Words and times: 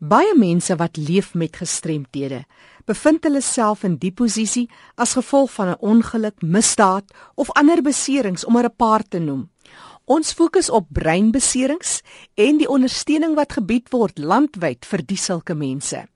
Baie 0.00 0.32
mense 0.32 0.72
wat 0.80 0.96
leef 0.96 1.34
met 1.36 1.58
gestremthede, 1.60 2.46
bevind 2.88 3.26
hulle 3.28 3.42
self 3.44 3.82
in 3.84 3.98
die 4.00 4.12
posisie 4.16 4.64
as 4.96 5.12
gevolg 5.18 5.52
van 5.52 5.68
'n 5.68 5.80
ongeluk, 5.80 6.40
misdaad 6.42 7.04
of 7.36 7.50
ander 7.52 7.82
beserings 7.82 8.44
om 8.44 8.52
maar 8.52 8.64
'n 8.64 8.76
paar 8.76 9.02
te 9.02 9.18
noem. 9.18 9.50
Ons 10.04 10.32
fokus 10.32 10.70
op 10.70 10.86
breinbeserings 10.88 12.00
en 12.34 12.56
die 12.56 12.68
ondersteuning 12.68 13.34
wat 13.34 13.52
gebied 13.52 13.90
word 13.90 14.18
landwyd 14.18 14.86
vir 14.86 15.02
die 15.06 15.16
sulke 15.16 15.54
mense. 15.54 16.08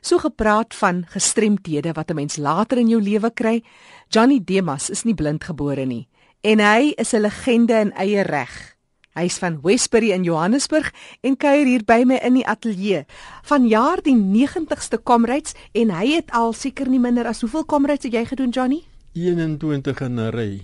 So 0.00 0.18
gepraat 0.18 0.74
van 0.74 1.04
gestremthede 1.08 1.92
wat 1.92 2.10
'n 2.10 2.14
mens 2.14 2.36
later 2.36 2.78
in 2.78 2.88
jou 2.88 3.02
lewe 3.02 3.30
kry. 3.30 3.62
Johnny 4.08 4.40
Demas 4.44 4.90
is 4.90 5.02
nie 5.02 5.14
blindgebore 5.14 5.86
nie 5.86 6.08
en 6.42 6.58
hy 6.58 6.92
is 6.96 7.12
'n 7.12 7.20
legende 7.20 7.74
in 7.80 7.92
eie 7.92 8.22
reg. 8.22 8.71
Hy's 9.12 9.36
van 9.42 9.58
Westbury 9.60 10.10
in 10.14 10.22
Johannesburg 10.24 10.88
en 11.20 11.36
kuier 11.36 11.68
hier 11.68 11.82
by 11.84 12.00
my 12.08 12.16
in 12.24 12.38
die 12.38 12.46
ateljee. 12.48 13.02
Vanjaar 13.44 14.00
die 14.06 14.16
90ste 14.16 15.02
Comrades 15.04 15.52
en 15.76 15.92
hy 15.92 16.14
het 16.14 16.32
al 16.32 16.56
seker 16.56 16.88
nie 16.88 17.02
minder 17.02 17.28
as 17.28 17.44
hoeveel 17.44 17.66
Comrades 17.68 18.08
het 18.08 18.16
jy 18.16 18.24
gedoen 18.30 18.56
Johnny? 18.56 18.80
21 19.12 20.00
in 20.00 20.16
'n 20.16 20.30
ry. 20.32 20.60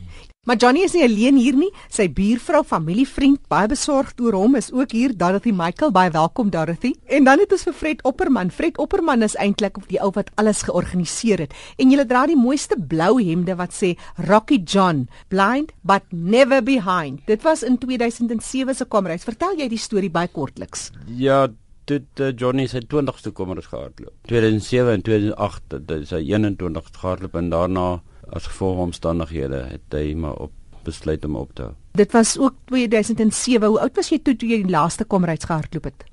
Maar 0.48 0.56
Johnny 0.56 0.80
is 0.80 0.94
nie 0.96 1.02
alleen 1.04 1.36
hier 1.36 1.56
nie. 1.60 1.68
Sy 1.92 2.06
buurvrou, 2.16 2.62
familievriend, 2.64 3.42
baie 3.52 3.68
besorgd 3.68 4.22
oor 4.24 4.32
hom 4.32 4.54
is 4.56 4.70
ook 4.72 4.94
hier. 4.96 5.12
Dorothy 5.12 5.52
Michael, 5.52 5.92
baie 5.92 6.08
welkom 6.14 6.48
Dorothy. 6.48 6.94
En 7.04 7.28
dan 7.28 7.42
het 7.42 7.52
ons 7.52 7.66
vir 7.66 7.76
Fred 7.76 8.00
Opperman. 8.08 8.48
Fred 8.48 8.80
Opperman 8.80 9.26
is 9.26 9.36
eintlik 9.36 9.76
die 9.90 10.00
ou 10.00 10.08
wat 10.16 10.32
alles 10.40 10.64
georganiseer 10.64 11.44
het. 11.44 11.52
En 11.76 11.92
jy 11.92 12.00
dra 12.08 12.24
die 12.32 12.38
mooiste 12.40 12.80
blou 12.80 13.18
hemde 13.20 13.58
wat 13.60 13.76
sê 13.76 13.92
Rocky 14.30 14.62
John, 14.64 15.04
blind 15.28 15.76
but 15.84 16.08
never 16.16 16.64
behind. 16.64 17.20
Dit 17.28 17.44
was 17.44 17.60
in 17.60 17.76
2007 17.76 18.80
se 18.80 18.88
Komreis. 18.88 19.28
Vertel 19.28 19.60
jy 19.60 19.68
die 19.68 19.84
storie 19.84 20.08
baie 20.08 20.32
kortliks? 20.32 20.88
Ja, 21.12 21.44
dit 21.92 22.24
uh, 22.24 22.32
Johnny 22.32 22.70
se 22.72 22.80
20ste 22.88 23.36
Komreis 23.36 23.68
gehardloop. 23.68 24.16
2007 24.32 24.96
en 24.96 25.08
2008, 25.12 25.74
dit 25.76 25.98
is 26.08 26.16
hy 26.16 26.24
21 26.32 26.94
gehardloop 27.02 27.36
en 27.36 27.52
daarna 27.52 27.90
as 28.32 28.48
gevolg 28.50 28.78
omstandighede 28.88 29.64
het 29.72 29.96
hy 29.96 30.14
maar 30.14 30.36
op 30.48 30.52
besluit 30.88 31.24
om 31.24 31.36
op 31.36 31.52
te 31.54 31.68
hou. 31.68 31.74
Dit 31.98 32.12
was 32.12 32.36
ook 32.38 32.54
2007. 32.70 33.66
Hoe 33.66 33.80
oud 33.80 33.96
was 33.96 34.10
jy 34.12 34.20
toe 34.22 34.36
toe 34.38 34.48
jy 34.48 34.62
die 34.62 34.72
laaste 34.72 35.04
komryds 35.04 35.48
gehardloop 35.48 35.90
het? 35.90 36.06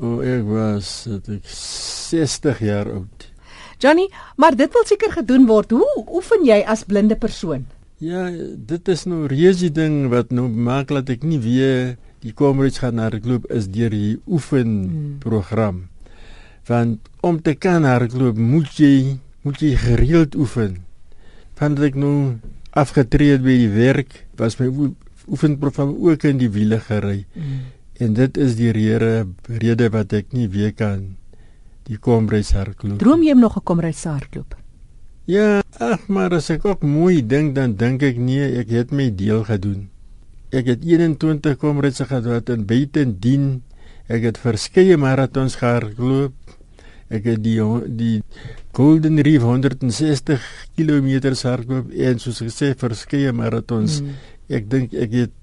O, 0.00 0.16
oh, 0.16 0.24
ek 0.24 0.46
was 0.48 0.92
ek 1.10 1.28
60 1.44 2.62
jaar 2.64 2.90
oud. 2.92 3.26
Johnny, 3.80 4.06
maar 4.36 4.56
dit 4.56 4.72
wil 4.72 4.84
seker 4.88 5.12
gedoen 5.12 5.46
word. 5.48 5.72
Hoe 5.72 6.04
oefen 6.12 6.44
jy 6.44 6.60
as 6.68 6.84
blinde 6.84 7.16
persoon? 7.16 7.66
Ja, 8.00 8.28
dit 8.56 8.88
is 8.88 9.06
nou 9.08 9.26
reuse 9.28 9.68
ding 9.76 10.08
wat 10.12 10.32
nou 10.32 10.46
maak 10.48 10.92
dat 10.92 11.10
ek 11.12 11.24
nie 11.24 11.40
weer 11.40 11.96
die 12.24 12.32
komryds 12.36 12.80
gaan 12.80 13.00
hardloop 13.00 13.48
is 13.52 13.68
deur 13.72 13.92
die 13.92 14.18
oefen 14.28 14.70
program. 15.20 15.84
Hmm. 15.84 15.88
Want 16.68 17.08
om 17.24 17.40
te 17.44 17.54
kan 17.56 17.84
hardloop 17.88 18.36
moet 18.36 18.76
jy 18.76 19.18
moet 19.44 19.60
jy 19.64 19.72
gereeld 19.80 20.36
oefen 20.36 20.78
vandat 21.60 21.90
ek 21.90 22.00
nou 22.00 22.40
afgetree 22.72 23.36
het 23.36 23.44
by 23.44 23.56
die 23.60 23.72
werk, 23.74 24.24
was 24.40 24.56
my 24.60 24.70
oefenprogram 25.30 25.92
ook 26.00 26.24
in 26.24 26.40
die 26.40 26.50
wiele 26.50 26.80
gery. 26.80 27.24
Mm. 27.34 27.60
En 28.00 28.14
dit 28.16 28.38
is 28.40 28.56
die 28.56 28.70
rede 28.72 29.26
rede 29.60 29.90
wat 29.92 30.14
ek 30.16 30.32
nie 30.32 30.48
weer 30.48 30.72
kan 30.72 31.02
die 31.90 31.98
komreis 32.00 32.54
hardloop. 32.56 32.98
Droom 33.02 33.22
jy 33.26 33.34
nog 33.34 33.56
'n 33.58 33.64
komreis 33.64 34.04
hardloop? 34.04 34.56
Ja, 35.26 35.62
ag 35.78 36.08
maar 36.08 36.32
as 36.34 36.50
ek 36.50 36.64
ook 36.64 36.82
mooi 36.82 37.26
dink 37.26 37.54
dan 37.54 37.76
dink 37.76 38.02
ek 38.02 38.16
nee, 38.16 38.58
ek 38.58 38.70
het 38.70 38.90
my 38.90 39.10
deel 39.14 39.44
gedoen. 39.44 39.90
Ek 40.50 40.66
het 40.66 40.84
21 40.84 41.56
komreise 41.56 42.04
gehad 42.04 42.48
in 42.48 42.66
buitendien. 42.66 43.62
Ek 44.08 44.22
het 44.22 44.38
verskeie 44.38 44.96
maratons 44.96 45.54
gehardloop. 45.60 46.34
Ek 47.10 47.24
het 47.24 47.42
die 47.44 47.60
die 47.86 48.22
Golden 48.72 49.18
Reef 49.18 49.42
160 49.42 50.38
km 50.76 51.08
hardloop 51.42 51.90
en 51.90 52.22
soos 52.22 52.38
gesê 52.44 52.70
verskeie 52.78 53.32
maratons. 53.34 53.98
Mm. 54.00 54.14
Ek 54.58 54.70
dink 54.70 54.94
ek 54.94 55.16
het 55.16 55.34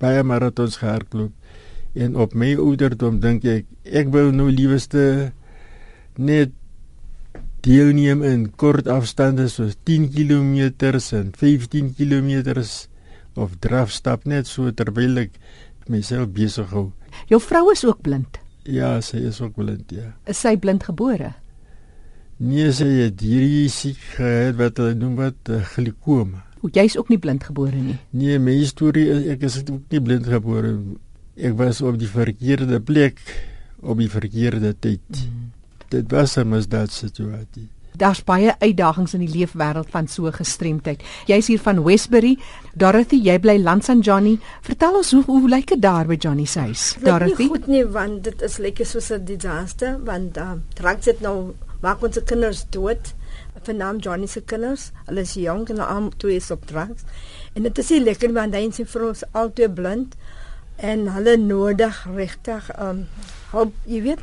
baie 0.00 0.22
maratons 0.24 0.78
gehardloop. 0.80 1.34
En 1.92 2.16
op 2.16 2.32
my 2.32 2.54
ouderdom 2.56 3.20
dink 3.20 3.44
ek 3.44 3.68
ek 3.84 4.08
wil 4.14 4.32
nou 4.32 4.48
liewerste 4.48 5.32
net 6.16 6.54
deelneem 7.62 8.24
in 8.26 8.48
kort 8.58 8.88
afstande 8.90 9.46
soos 9.52 9.76
10 9.84 10.08
km 10.16 10.72
en 11.18 11.30
15 11.36 11.92
km 11.94 12.64
of 13.36 13.52
drafstap 13.60 14.24
net 14.24 14.48
so 14.48 14.72
terwyl 14.72 15.20
ek 15.26 15.36
myself 15.92 16.32
besig 16.32 16.72
hou. 16.72 16.90
Jou 17.28 17.40
vrou 17.40 17.68
is 17.72 17.84
ook 17.84 18.00
blind. 18.02 18.40
Ja, 18.64 19.00
sy 19.02 19.22
is 19.28 19.40
ook 19.42 19.56
blind, 19.58 19.90
ja. 19.92 20.12
Is 20.26 20.40
sy 20.40 20.56
blind 20.56 20.84
gebore? 20.86 21.34
Nee, 22.42 22.72
sy 22.74 22.88
het 23.04 23.20
hierdie 23.22 23.68
siek 23.70 24.00
gehad 24.16 24.56
wat 24.58 24.80
hulle 24.82 24.96
noem 24.98 25.14
wat 25.20 25.50
uh, 25.54 25.60
glikoom. 25.76 26.32
O, 26.62 26.70
jy's 26.74 26.96
ook 26.98 27.12
nie 27.12 27.20
blind 27.22 27.44
gebore 27.46 27.78
nie. 27.78 27.94
Nee, 28.10 28.40
my 28.42 28.56
storie 28.66 29.04
is 29.14 29.28
ek 29.36 29.44
is 29.46 29.60
ook 29.62 29.94
nie 29.94 30.00
blind 30.02 30.26
gebore. 30.26 30.72
Ek 31.38 31.54
was 31.58 31.82
op 31.86 32.00
die 32.00 32.10
verkeerde 32.10 32.80
plek 32.82 33.22
op 33.82 34.02
die 34.02 34.10
verkeerde 34.10 34.74
tyd. 34.74 35.22
Mm. 35.22 35.52
Dit 35.94 36.10
was 36.10 36.36
'n 36.36 36.48
misdaad 36.48 36.90
situasie. 36.90 37.68
Daar's 37.96 38.24
baie 38.24 38.54
uitdagings 38.58 39.14
in 39.14 39.20
die 39.20 39.38
leefwêreld 39.38 39.90
van 39.90 40.08
so 40.08 40.30
gestremdheid. 40.32 41.02
Jy's 41.26 41.46
hier 41.46 41.60
van 41.60 41.82
Westbury. 41.84 42.38
Dorothy, 42.74 43.20
jy 43.22 43.38
bly 43.38 43.58
langs 43.58 43.88
aan 43.88 44.00
Johnny. 44.00 44.38
Vertel 44.62 44.96
ons 44.96 45.10
hoe 45.12 45.22
hoe 45.24 45.48
lyk 45.48 45.66
dit 45.66 45.82
daar 45.82 46.06
by 46.06 46.16
Johnny 46.16 46.44
se 46.44 46.60
huis? 46.60 46.96
Dorothy. 47.02 47.36
Dit 47.36 47.38
is 47.38 47.46
goed 47.46 47.66
nie 47.66 47.84
want 47.84 48.24
dit 48.24 48.42
is 48.42 48.56
lekker 48.58 48.86
soos 48.86 49.12
'n 49.12 49.24
disaster 49.24 49.98
want 50.04 50.36
uh, 50.36 50.52
trek 50.74 51.04
dit 51.04 51.20
nou 51.20 51.54
maak 51.82 52.02
ons 52.02 52.18
se 52.18 52.24
kinders 52.24 52.64
dood. 52.74 53.12
Van 53.62 53.78
naam 53.78 53.98
Johnny 54.02 54.26
se 54.26 54.42
kinders. 54.42 54.90
Hulle 55.06 55.26
is 55.26 55.34
jonk 55.38 55.70
en 55.70 55.82
al 55.84 56.10
twee 56.22 56.40
is 56.40 56.50
op 56.50 56.66
drugs. 56.66 57.06
En 57.54 57.68
dit 57.68 57.78
is 57.78 57.90
nie 57.94 58.02
lekker 58.02 58.32
want 58.34 58.54
hy 58.56 58.64
en 58.66 58.74
sy 58.74 58.86
vrou 58.88 59.12
is 59.12 59.26
albei 59.32 59.68
blind 59.68 60.16
en 60.82 61.08
hulle 61.14 61.36
nodig 61.38 61.98
regtig 62.16 62.70
um 62.80 63.04
hulp, 63.52 63.74
jy 63.86 64.00
weet, 64.06 64.22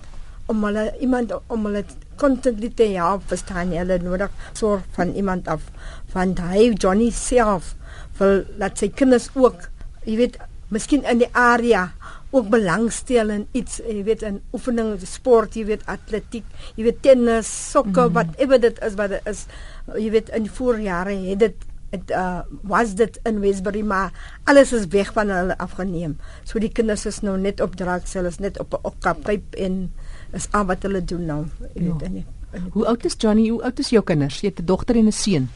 om 0.50 0.64
hulle 0.66 0.90
iemand 1.00 1.34
om 1.48 1.68
hulle 1.70 1.84
kontant 2.20 2.64
te 2.76 2.88
help 2.96 3.28
verstaan 3.32 3.74
jy 3.74 3.84
hulle 3.84 4.00
nodig 4.04 4.34
sorg 4.58 4.86
van 4.98 5.14
iemand 5.22 5.48
af 5.48 5.68
van 6.14 6.34
hy 6.50 6.72
Johnny 6.74 7.12
self 7.16 7.76
wil 8.20 8.42
laat 8.62 8.82
sy 8.82 8.90
kinders 9.02 9.30
ook 9.38 9.70
jy 10.08 10.18
weet 10.24 10.40
miskien 10.74 11.06
in 11.12 11.22
die 11.22 11.30
area 11.38 11.90
ook 12.32 12.50
belangstel 12.50 13.30
in 13.30 13.48
iets 13.58 13.80
jy 13.86 14.04
weet 14.04 14.26
in 14.28 14.42
oefening 14.54 14.94
sport 15.04 15.56
jy 15.56 15.66
weet 15.66 15.86
atletiek 15.86 16.46
jy 16.76 16.84
weet 16.84 17.02
tennis 17.02 17.50
sokker 17.72 18.10
mm. 18.10 18.14
whatever 18.14 18.62
dit 18.62 18.84
is 18.86 19.00
wat 19.00 19.16
dit 19.16 19.34
is 19.34 19.48
jy 19.96 20.12
weet 20.14 20.30
in 20.30 20.46
die 20.46 20.56
voorjare 20.60 21.18
het 21.26 21.44
dit 21.48 21.68
dit 21.90 22.12
uh, 22.14 22.46
was 22.70 22.94
dit 22.94 23.16
in 23.26 23.40
Westbury 23.42 23.82
maar 23.82 24.14
alles 24.46 24.74
is 24.78 24.86
weg 24.94 25.10
van 25.14 25.34
hulle 25.34 25.58
afgeneem 25.58 26.20
so 26.44 26.62
die 26.62 26.70
kinders 26.70 27.08
is 27.10 27.24
nou 27.26 27.38
net 27.38 27.62
op 27.66 27.74
drugs 27.76 28.14
hulle 28.14 28.30
is 28.30 28.38
net 28.40 28.60
op 28.62 28.78
'n 28.78 28.86
okkapyp 28.92 29.58
en 29.58 29.90
is 30.34 30.48
al 30.52 30.68
wat 30.70 30.86
hulle 30.86 31.02
doen 31.06 31.26
nou. 31.26 31.40
Jy 31.74 31.86
weet 31.86 32.06
ja. 32.06 32.12
nie. 32.14 32.26
Hoe 32.74 32.86
oud 32.90 33.06
is 33.06 33.16
Johnny? 33.18 33.48
Hoe 33.50 33.62
oud 33.66 33.80
is 33.82 33.92
jou 33.94 34.04
kinders? 34.06 34.42
Jy 34.42 34.52
het 34.54 34.62
'n 34.62 34.66
dogter 34.66 34.96
en 34.96 35.08
'n 35.08 35.12
seun. 35.12 35.50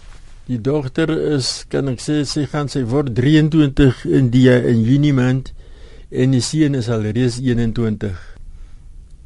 Die 0.45 0.61
dogter 0.61 1.09
is 1.09 1.65
kan 1.67 1.87
ek 1.87 1.99
sê 1.99 2.23
sy 2.25 2.45
gaan 2.45 2.67
sy 2.69 2.83
word 2.83 3.15
23 3.15 4.05
in 4.05 4.29
die 4.29 4.49
in 4.49 4.81
Junie 4.81 5.13
maand 5.13 5.53
en 6.13 6.35
die 6.35 6.43
seun 6.45 6.77
is 6.77 6.89
al 6.93 7.05
reeds 7.09 7.39
21. 7.41 8.19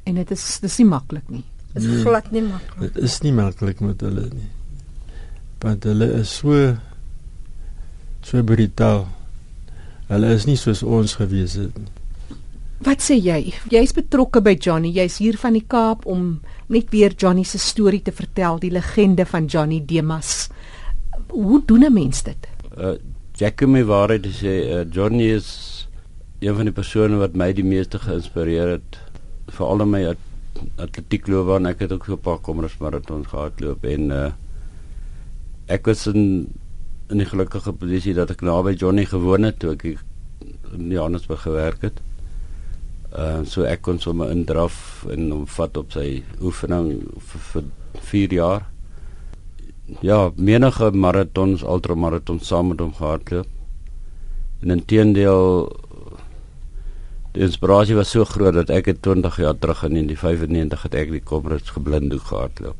En 0.07 0.15
dit 0.15 0.31
is 0.31 0.45
dis 0.63 0.77
nie 0.81 0.87
maklik 0.87 1.27
nie. 1.29 1.43
Dit 1.73 1.83
is 1.83 1.89
nee, 1.89 2.05
glad 2.05 2.31
nie 2.31 2.43
maklik. 2.45 2.79
Dit 2.85 3.03
is 3.03 3.19
nie 3.25 3.33
maklik 3.35 3.83
met 3.83 4.01
hulle 4.05 4.29
nie. 4.31 4.49
Want 5.63 5.87
hulle 5.89 6.07
is 6.21 6.31
so 6.39 6.77
so 8.23 8.43
brutaal. 8.43 9.05
Hulle 10.07 10.33
is 10.35 10.47
nie 10.47 10.57
soos 10.59 10.83
ons 10.83 11.17
gewees 11.19 11.57
het 11.59 11.75
nie. 11.77 11.91
Wat 12.85 13.01
sê 13.01 13.17
jy? 13.17 13.53
Jy's 13.73 13.95
betrokke 13.97 14.41
by 14.45 14.53
Johnny. 14.53 14.91
Jy's 14.93 15.17
hier 15.19 15.37
van 15.41 15.57
die 15.57 15.65
Kaap 15.65 16.05
om 16.05 16.37
net 16.69 16.91
weer 16.93 17.15
Johnny 17.17 17.43
se 17.43 17.57
storie 17.59 18.03
te 18.05 18.13
vertel, 18.13 18.59
die 18.61 18.71
legende 18.71 19.25
van 19.25 19.47
Johnny 19.49 19.81
Demas. 19.83 20.49
Hoe 21.33 21.61
doen 21.65 21.85
'n 21.85 21.93
mens 21.93 22.23
dit? 22.23 22.47
Uh 22.77 22.95
Jackie 23.37 23.67
my 23.67 23.83
waarheid 23.83 24.25
sê, 24.25 24.53
uh, 24.65 24.85
Johnny 24.89 25.29
is 25.29 25.76
een 26.39 26.55
van 26.55 26.69
die 26.69 26.75
persone 26.75 27.17
wat 27.17 27.37
my 27.37 27.49
die 27.55 27.65
meeste 27.65 27.99
geïnspireer 27.99 28.75
het 28.75 28.97
veral 29.57 29.81
in 29.85 29.89
my 29.89 30.01
atletiek 30.77 31.29
loopbaan. 31.31 31.65
Ek 31.69 31.81
het 31.85 31.91
ook 31.91 32.05
so 32.05 32.13
'n 32.13 32.21
paar 32.21 32.37
komers 32.37 32.77
maratons 32.77 33.27
gehardloop 33.27 33.85
en 33.85 34.11
uh 34.11 34.31
ek 35.67 35.85
was 35.85 36.07
in 36.07 36.49
'n 37.09 37.25
gelukkige 37.25 37.73
posisie 37.73 38.13
dat 38.13 38.29
ek 38.29 38.41
naby 38.41 38.73
Johnny 38.73 39.05
gewoon 39.05 39.43
het 39.43 39.59
toe 39.59 39.71
ek 39.71 39.83
in 40.73 40.91
Johannesburg 40.91 41.41
gewerk 41.41 41.81
het. 41.81 42.01
Uh 43.17 43.43
so 43.43 43.63
ek 43.63 43.81
kon 43.81 43.99
sommer 43.99 44.29
indraf 44.31 45.05
en 45.09 45.31
hom 45.31 45.47
vat 45.47 45.77
op 45.77 45.91
sy 45.91 46.23
oefening 46.41 47.01
vir 47.17 47.63
4 47.99 48.33
jaar. 48.33 48.65
Ja, 50.01 50.31
menige 50.35 50.91
maratons, 50.91 51.63
ultramaratons 51.63 52.47
saam 52.47 52.67
met 52.67 52.79
hom 52.79 52.93
gehardloop. 52.93 53.47
En 54.61 54.69
intedeel 54.69 55.69
Die 57.37 57.45
inspirasie 57.45 57.93
was 57.93 58.09
so 58.15 58.25
groot 58.25 58.55
dat 58.57 58.71
ek 58.73 58.87
het 58.89 59.01
20 59.05 59.35
jaar 59.43 59.57
terug 59.61 59.83
in 59.85 60.07
die 60.09 60.17
95 60.17 60.85
het 60.87 60.95
ek 60.97 61.11
die 61.13 61.21
Comrades 61.21 61.69
geblinddoek 61.75 62.23
gehardloop. 62.31 62.77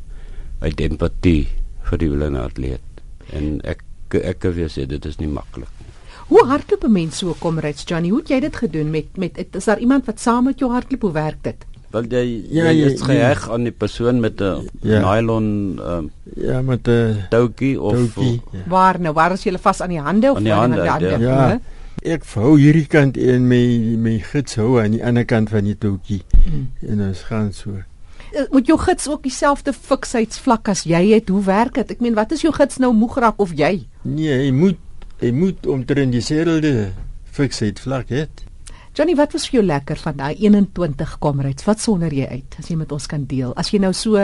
Uit 0.66 0.82
empatie 0.82 1.44
vir 1.92 2.02
die 2.02 2.10
blinde 2.10 2.42
atleet. 2.42 3.04
En 3.38 3.60
ek 3.70 3.84
ek 4.18 4.40
kan 4.42 4.56
weer 4.56 4.72
sê 4.74 4.88
dit 4.90 5.06
is 5.06 5.20
nie 5.22 5.28
maklik 5.30 5.70
nie. 5.78 5.94
Hoe 6.32 6.42
hardloop 6.50 6.84
'n 6.88 6.92
mens 6.92 7.18
so 7.22 7.36
Comrades 7.40 7.84
Johnny? 7.86 8.10
Hoe 8.10 8.20
het 8.24 8.30
jy 8.30 8.40
dit 8.40 8.56
gedoen 8.56 8.90
met 8.90 9.18
met 9.18 9.38
is 9.56 9.66
daar 9.66 9.80
iemand 9.80 10.06
wat 10.08 10.20
saam 10.20 10.46
met 10.46 10.60
jou 10.60 10.72
hardloop? 10.72 11.02
Hoe 11.02 11.12
werk 11.12 11.44
dit? 11.44 11.66
Wel 11.92 12.04
jy 12.10 12.26
Ja, 12.50 12.64
ja, 12.64 12.70
jy 12.72 12.78
jy- 12.80 12.94
is 12.94 13.02
geheg 13.02 13.50
aan 13.50 13.64
die 13.64 13.72
persoon 13.72 14.20
met 14.20 14.42
'n 14.42 14.68
Ja. 14.82 15.00
nylon 15.06 15.80
um, 15.86 16.12
Ja, 16.36 16.62
met 16.62 16.88
'n 16.88 17.28
toukie 17.30 17.80
of 17.82 17.94
toukie. 17.94 18.42
Ja. 18.52 18.60
Waar 18.68 19.00
nou? 19.00 19.14
Waar 19.14 19.32
is 19.34 19.44
jy 19.44 19.58
vas 19.60 19.82
aan 19.82 19.90
die 19.90 20.00
hande 20.02 20.32
of 20.32 20.38
Aan 20.38 20.44
die 20.44 20.52
waar 20.52 20.60
hande, 20.70 20.84
ja. 20.84 21.18
Ja. 21.20 21.60
Ek 22.08 22.24
hou 22.38 22.54
hierdie 22.56 22.88
kant 22.88 23.18
en 23.20 23.48
my 23.50 23.60
my 24.00 24.16
gids 24.24 24.56
hou 24.56 24.78
aan 24.80 24.94
die 24.96 25.04
ander 25.04 25.26
kant 25.28 25.52
van 25.52 25.66
die 25.68 25.76
toukie. 25.76 26.22
Mm. 26.46 26.68
En 26.88 27.02
ons 27.10 27.24
gaan 27.28 27.50
so. 27.52 27.82
Eh, 28.32 28.46
Moet 28.54 28.68
jou 28.72 28.78
gids 28.80 29.08
ook 29.12 29.24
dieselfde 29.28 29.74
fiksheidsvlak 29.76 30.70
as 30.72 30.86
jy 30.88 31.02
het? 31.14 31.30
Hoe 31.30 31.44
werk 31.44 31.76
dit? 31.76 31.92
Ek 31.92 32.04
meen, 32.04 32.16
wat 32.16 32.32
is 32.32 32.46
jou 32.46 32.54
gids 32.56 32.80
nou 32.80 32.94
moeg 32.96 33.18
raak 33.24 33.40
of 33.44 33.52
jy? 33.58 33.88
Nee, 34.04 34.40
hy 34.46 34.52
moet 34.56 34.80
hy 35.20 35.32
moet 35.34 35.66
omtrent 35.68 36.14
dieselfde 36.14 36.92
fiksheid 37.34 37.80
vlak 37.82 38.12
hê. 38.14 38.28
Johnny, 38.98 39.14
wat 39.18 39.34
was 39.36 39.46
vir 39.50 39.60
jou 39.60 39.66
lekker 39.68 40.00
van 40.02 40.16
daai 40.18 40.36
21 40.42 41.18
Comrades? 41.22 41.66
Wat 41.68 41.82
sonder 41.82 42.14
jy 42.14 42.26
uit 42.32 42.56
as 42.58 42.70
jy 42.72 42.78
met 42.80 42.92
ons 42.96 43.06
kan 43.10 43.28
deel? 43.30 43.52
As 43.58 43.70
jy 43.74 43.82
nou 43.84 43.92
so 43.94 44.18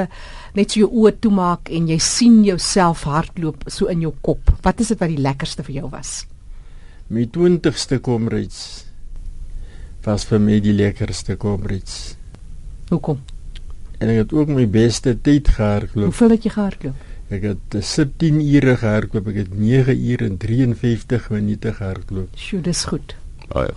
net 0.57 0.73
so 0.73 0.79
jou 0.81 0.89
oë 0.89 1.17
toemaak 1.21 1.69
en 1.69 1.89
jy 1.91 1.99
sien 2.01 2.39
jouself 2.47 3.03
hardloop 3.09 3.67
so 3.67 3.91
in 3.93 4.01
jou 4.01 4.13
kop. 4.25 4.49
Wat 4.65 4.81
is 4.81 4.89
dit 4.93 5.01
wat 5.03 5.13
die 5.13 5.21
lekkerste 5.21 5.65
vir 5.67 5.81
jou 5.83 5.91
was? 5.93 6.23
My 7.09 7.25
20ste 7.27 7.99
komrades 8.01 8.85
was 10.05 10.25
vir 10.27 10.39
my 10.43 10.57
die 10.63 10.73
lekkerste 10.75 11.35
komrades. 11.39 12.15
Hoekom? 12.89 13.19
En 13.99 14.09
ek 14.11 14.17
het 14.25 14.33
ook 14.35 14.49
my 14.51 14.65
beste 14.67 15.13
tyd 15.23 15.47
gehardloop. 15.55 16.09
Hoeveel 16.11 16.33
het 16.35 16.43
jy 16.47 16.51
gehardloop? 16.55 17.09
Ek 17.33 17.45
het 17.47 17.77
eh, 17.79 17.81
17 17.87 18.41
ure 18.43 18.75
gehardloop. 18.81 19.29
Ek 19.31 19.39
het 19.45 19.53
9 19.55 19.95
ure 20.11 20.27
en 20.27 20.37
53 20.41 21.29
minute 21.33 21.71
gehardloop. 21.79 22.35
Sjoe, 22.37 22.61
dis 22.65 22.83
goed. 22.91 23.15
baie. 23.53 23.71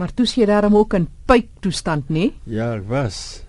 Maar 0.00 0.12
toe 0.16 0.24
sien 0.26 0.42
jy 0.42 0.48
daarom 0.48 0.76
ook 0.76 0.94
in 0.96 1.06
pyptoestand, 1.28 2.08
nê? 2.08 2.30
Ja, 2.48 2.70
ek 2.78 2.86
was. 2.88 3.42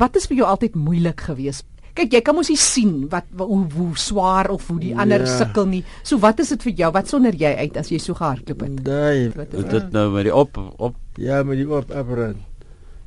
Wat 0.00 0.16
is 0.16 0.26
vir 0.30 0.40
jou 0.40 0.46
altyd 0.48 0.76
moeilik 0.78 1.20
geweest? 1.28 1.64
Kyk, 1.98 2.12
jy 2.14 2.20
kan 2.22 2.36
mos 2.38 2.48
nie 2.52 2.56
sien 2.62 3.08
wat 3.10 3.24
wa- 3.34 3.46
hoe, 3.48 3.64
hoe 3.74 3.96
swaar 3.98 4.50
of 4.54 4.68
hoe 4.70 4.78
die 4.78 4.92
ander 4.94 5.20
Ja. 5.26 5.26
sukkel 5.38 5.66
nie. 5.66 5.84
So 6.06 6.18
wat 6.22 6.38
is 6.38 6.48
dit 6.54 6.62
vir 6.62 6.72
jou? 6.72 6.90
Wat 6.94 7.08
sonder 7.10 7.34
jy 7.34 7.50
uit 7.58 7.76
as 7.76 7.88
jy 7.90 7.98
so 7.98 8.14
gehardloop 8.14 8.60
het? 8.60 8.84
Daai 8.84 9.30
Wat 9.34 9.50
dit 9.70 9.90
nou 9.92 10.12
met 10.14 10.24
die 10.28 10.34
op 10.34 10.56
op 10.78 10.94
ja, 11.16 11.42
met 11.42 11.58
die 11.58 11.66
op 11.68 11.90
afrand. 11.90 12.36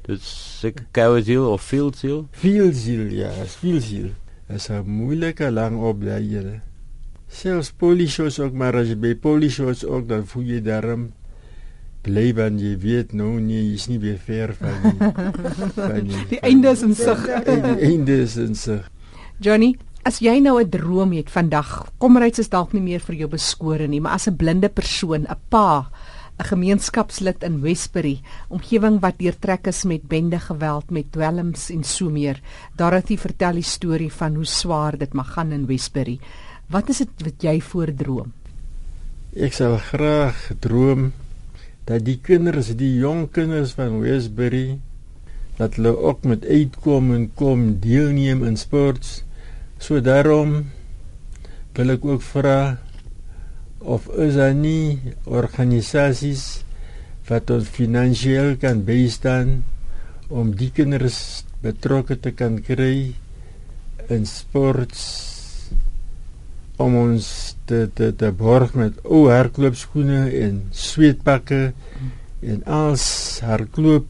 dit 0.08 0.20
seker 0.22 0.86
koue 0.92 1.22
siel 1.24 1.46
of 1.52 1.62
field 1.64 1.96
siel? 1.96 2.28
Veel 2.32 2.74
siel, 2.74 3.06
ja, 3.14 3.30
veel 3.62 3.80
siel. 3.82 4.10
Dit 4.48 4.58
is 4.58 4.68
'n 4.70 4.84
moeilike 4.86 5.52
lang 5.52 5.80
opleiding. 5.80 6.60
Selfs 7.30 7.72
polishos 7.72 8.40
ook, 8.40 8.52
maar 8.54 8.76
as 8.76 8.88
jy 8.88 8.96
by 8.98 9.16
polishos 9.16 9.86
ook 9.86 10.08
dan 10.08 10.26
voel 10.28 10.44
jy 10.44 10.62
daarom 10.62 11.12
bly 12.06 12.32
want 12.38 12.62
jy 12.62 12.74
weet 12.82 13.14
nou 13.18 13.36
nie, 13.40 13.62
jy's 13.72 13.88
nie 13.92 14.00
weer 14.02 14.18
ver 14.18 14.54
van 14.58 14.78
die, 14.86 15.12
van 15.78 16.08
die, 16.08 16.26
Die 16.34 16.42
einde 16.42 16.74
is 16.74 16.82
in 16.86 16.96
sig. 16.98 17.22
Die 17.46 17.88
einde 17.92 18.18
is 18.26 18.38
in 18.42 18.56
sig. 18.58 18.88
Johnny, 19.42 19.76
as 20.06 20.20
jy 20.22 20.40
nou 20.42 20.58
'n 20.62 20.70
droom 20.70 21.14
het 21.14 21.30
vandag, 21.30 21.92
komryds 21.98 22.40
is 22.40 22.50
dalk 22.50 22.74
nie 22.74 22.82
meer 22.82 23.02
vir 23.02 23.16
jou 23.16 23.30
beskore 23.30 23.88
nie, 23.88 24.02
maar 24.02 24.18
as 24.18 24.28
'n 24.28 24.38
blinde 24.38 24.70
persoon, 24.70 25.26
'n 25.30 25.40
pa, 25.50 25.90
'n 26.40 26.46
gemeenskapslid 26.50 27.44
in 27.44 27.62
Westbury, 27.62 28.22
omgewing 28.50 29.00
wat 29.00 29.20
deurtrek 29.20 29.68
is 29.68 29.84
met 29.84 30.08
bende 30.08 30.40
geweld, 30.40 30.90
met 30.90 31.12
dwelms 31.12 31.70
en 31.70 31.84
so 31.84 32.10
meer. 32.10 32.42
Dorothy 32.76 33.18
vertel 33.18 33.54
die 33.54 33.64
storie 33.64 34.12
van 34.12 34.36
hoe 34.36 34.46
swaar 34.46 34.98
dit 34.98 35.14
mag 35.14 35.34
gaan 35.34 35.52
in 35.52 35.68
Westbury. 35.68 36.20
Wat 36.70 36.90
is 36.90 36.98
dit 36.98 37.10
wat 37.24 37.42
jy 37.42 37.62
voordroom? 37.62 38.34
Ek 39.36 39.54
sal 39.54 39.78
graag 39.78 40.52
droom 40.60 41.14
dat 41.92 42.06
die 42.08 42.20
kinders, 42.24 42.72
die 42.80 42.94
jong 43.02 43.26
kinders 43.36 43.76
van 43.76 44.00
Westbury 44.00 44.80
dat 45.58 45.76
hulle 45.78 45.92
ook 46.00 46.24
met 46.26 46.46
uitkom 46.48 47.12
en 47.14 47.26
kom 47.38 47.66
deelneem 47.84 48.46
in 48.48 48.56
sports. 48.58 49.22
So 49.78 50.00
daarom 50.00 50.72
wil 51.76 51.94
ek 51.96 52.06
ook 52.08 52.24
vra 52.24 52.80
of 53.82 54.08
is 54.22 54.38
daar 54.40 54.56
nie 54.56 55.14
organisasies 55.26 56.64
wat 57.30 57.52
ons 57.54 57.70
finansiëel 57.76 58.56
kan 58.62 58.84
bystaan 58.88 59.62
om 60.30 60.54
die 60.56 60.72
kinders 60.74 61.44
betrokke 61.62 62.18
te 62.18 62.34
kan 62.34 62.60
kry 62.66 63.14
in 64.10 64.26
sports 64.30 65.41
om 66.82 66.96
ons 66.96 67.56
te 67.66 67.90
te 67.94 68.12
te 68.16 68.32
borg 68.32 68.74
met 68.74 68.98
ou 69.04 69.30
hardloopskoene 69.30 70.30
en 70.42 70.62
sweetpakke 70.72 71.72
en 72.42 72.64
als 72.66 73.06
hardloop 73.46 74.08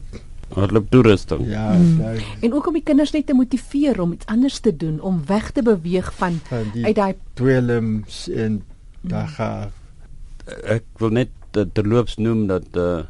Hardloop 0.52 0.90
toerusting. 0.90 1.46
ja 1.48 1.72
Mm. 1.72 1.98
daar 1.98 2.36
En 2.40 2.52
ook 2.52 2.66
om 2.66 2.72
die 2.72 2.82
kinders 2.82 3.10
net 3.10 3.26
te 3.26 3.34
motiveer 3.34 4.00
om 4.00 4.12
iets 4.12 4.26
anders 4.26 4.58
te 4.58 4.76
doen, 4.76 5.00
om 5.00 5.22
weg 5.26 5.50
te 5.50 5.62
beweeg 5.62 6.12
van 6.14 6.40
van 6.48 6.70
die 6.72 6.84
uit 6.84 6.96
daai 6.96 7.14
dwelms 7.34 8.28
en 8.28 8.62
daga 9.00 9.70
Ek 10.66 10.84
wil 10.98 11.14
net 11.14 11.30
uh, 11.56 11.64
terloops 11.72 12.16
noem 12.16 12.46
dat 12.46 12.66
'n 12.74 12.78
uh, 12.78 13.02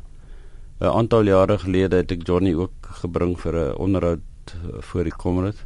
'n 0.80 0.94
aantal 0.98 1.22
jare 1.22 1.58
gelede 1.58 1.96
het 1.96 2.12
ek 2.12 2.26
Johnny 2.26 2.54
ook 2.54 2.74
gebring 3.02 3.40
vir 3.40 3.54
'n 3.54 3.76
onderhoud 3.76 4.20
uh, 4.46 4.80
voor 4.80 5.04
die 5.04 5.16
Comrade. 5.16 5.62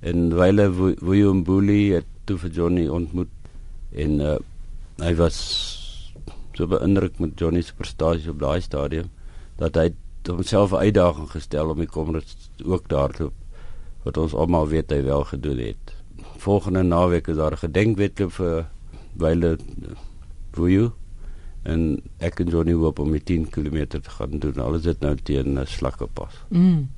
En 0.00 0.34
wyle 0.34 0.70
Booley 1.42 1.94
het 1.94 2.06
toe 2.28 2.38
vir 2.44 2.54
Johnny 2.60 2.86
ontmoet 2.92 3.32
en 4.04 4.20
uh, 4.20 4.36
hy 5.00 5.14
was 5.20 5.38
so 6.58 6.66
beïndruk 6.68 7.20
met 7.22 7.38
Johnny 7.40 7.62
se 7.62 7.74
prestasie 7.78 8.30
op 8.32 8.40
daai 8.42 8.60
stadium 8.64 9.10
dat 9.60 9.78
hy 9.80 9.88
homself 10.28 10.72
'n 10.72 10.84
uitdaging 10.88 11.30
gestel 11.30 11.70
om 11.72 11.78
die 11.78 11.88
Comrade 11.88 12.26
ook 12.64 12.88
daar 12.88 13.12
te 13.12 13.22
loop 13.22 13.34
wat 14.04 14.16
ons 14.16 14.34
almal 14.34 14.68
weet 14.68 14.90
hy 14.90 15.02
wel 15.02 15.24
gedoen 15.24 15.58
het. 15.58 15.94
Volgende 16.38 16.82
naweek 16.82 17.28
is 17.28 17.36
daar 17.36 17.52
'n 17.52 17.64
gedenkwedloop 17.64 18.32
vir 18.32 18.66
wyle 19.16 19.58
Wuyu 20.52 20.92
en 21.62 22.02
ek 22.18 22.40
en 22.40 22.48
Johnny 22.48 22.72
hoop 22.72 22.98
om 22.98 23.12
die 23.12 23.22
10 23.22 23.50
km 23.50 23.86
te 23.88 24.10
gaan 24.10 24.38
doen. 24.38 24.58
Alles 24.58 24.82
dit 24.82 25.00
nou 25.00 25.14
teen 25.16 25.58
'n 25.58 25.66
slakkepas. 25.66 26.34
mm. 26.48 26.88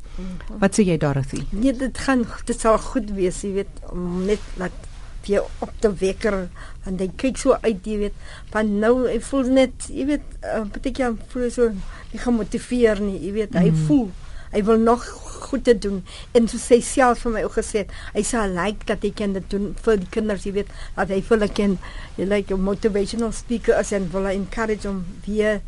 Wat 0.59 0.75
sê 0.75 0.85
jy 0.85 0.97
Dorothy? 0.99 1.45
Nee, 1.51 1.73
dit 1.73 1.99
gaan 1.99 2.27
dit 2.45 2.61
sal 2.61 2.79
goed 2.79 3.11
wees, 3.11 3.43
jy 3.43 3.53
weet, 3.53 3.93
net 4.27 4.41
laat 4.57 4.90
vir 5.27 5.43
op 5.61 5.73
te 5.81 5.91
wekker 6.01 6.49
want 6.85 7.01
hy 7.01 7.11
kyk 7.17 7.37
so 7.39 7.57
uit, 7.63 7.85
jy 7.85 7.99
weet, 7.99 8.15
van 8.51 8.79
nou 8.81 9.07
hy 9.09 9.19
voel 9.21 9.51
net, 9.53 9.89
jy 9.89 10.07
weet, 10.07 10.23
uh, 10.43 10.65
baie 10.65 10.93
keer 10.93 11.17
voel 11.33 11.43
hy 11.43 11.51
so 11.51 11.69
nie 12.13 12.19
gemotiveer 12.19 13.01
nie, 13.01 13.19
jy 13.27 13.33
weet, 13.33 13.55
hy 13.55 13.71
Mm. 13.71 13.87
voel 13.87 14.09
hy 14.53 14.65
wil 14.67 14.79
nog 14.79 15.05
goed 15.51 15.65
te 15.65 15.79
doen. 15.79 16.03
En 16.33 16.49
so 16.49 16.59
sy 16.59 16.81
self 16.81 17.21
vir 17.23 17.33
my 17.33 17.43
ook 17.45 17.55
gesê 17.59 17.85
hy 18.15 18.23
sal 18.27 18.51
like 18.51 18.87
dat 18.87 19.03
hy 19.03 19.11
kan 19.15 19.33
dit 19.33 19.47
doen 19.51 19.69
vir 19.85 19.97
die 19.97 20.09
kinders 20.11 20.45
jy 20.45 20.53
weet 20.53 20.73
dat 20.97 21.09
hy 21.09 21.21
vir 21.23 21.37
hulle 21.39 21.49
kan 21.55 21.79
jy 22.17 22.25
like 22.27 22.51
'n 22.55 22.61
motivational 22.61 23.33
speaker 23.33 23.75
as 23.75 23.93
en 23.93 24.11
wil 24.13 24.27
hy 24.27 24.35
encourage 24.35 24.89
om 24.89 25.05
weer 25.27 25.61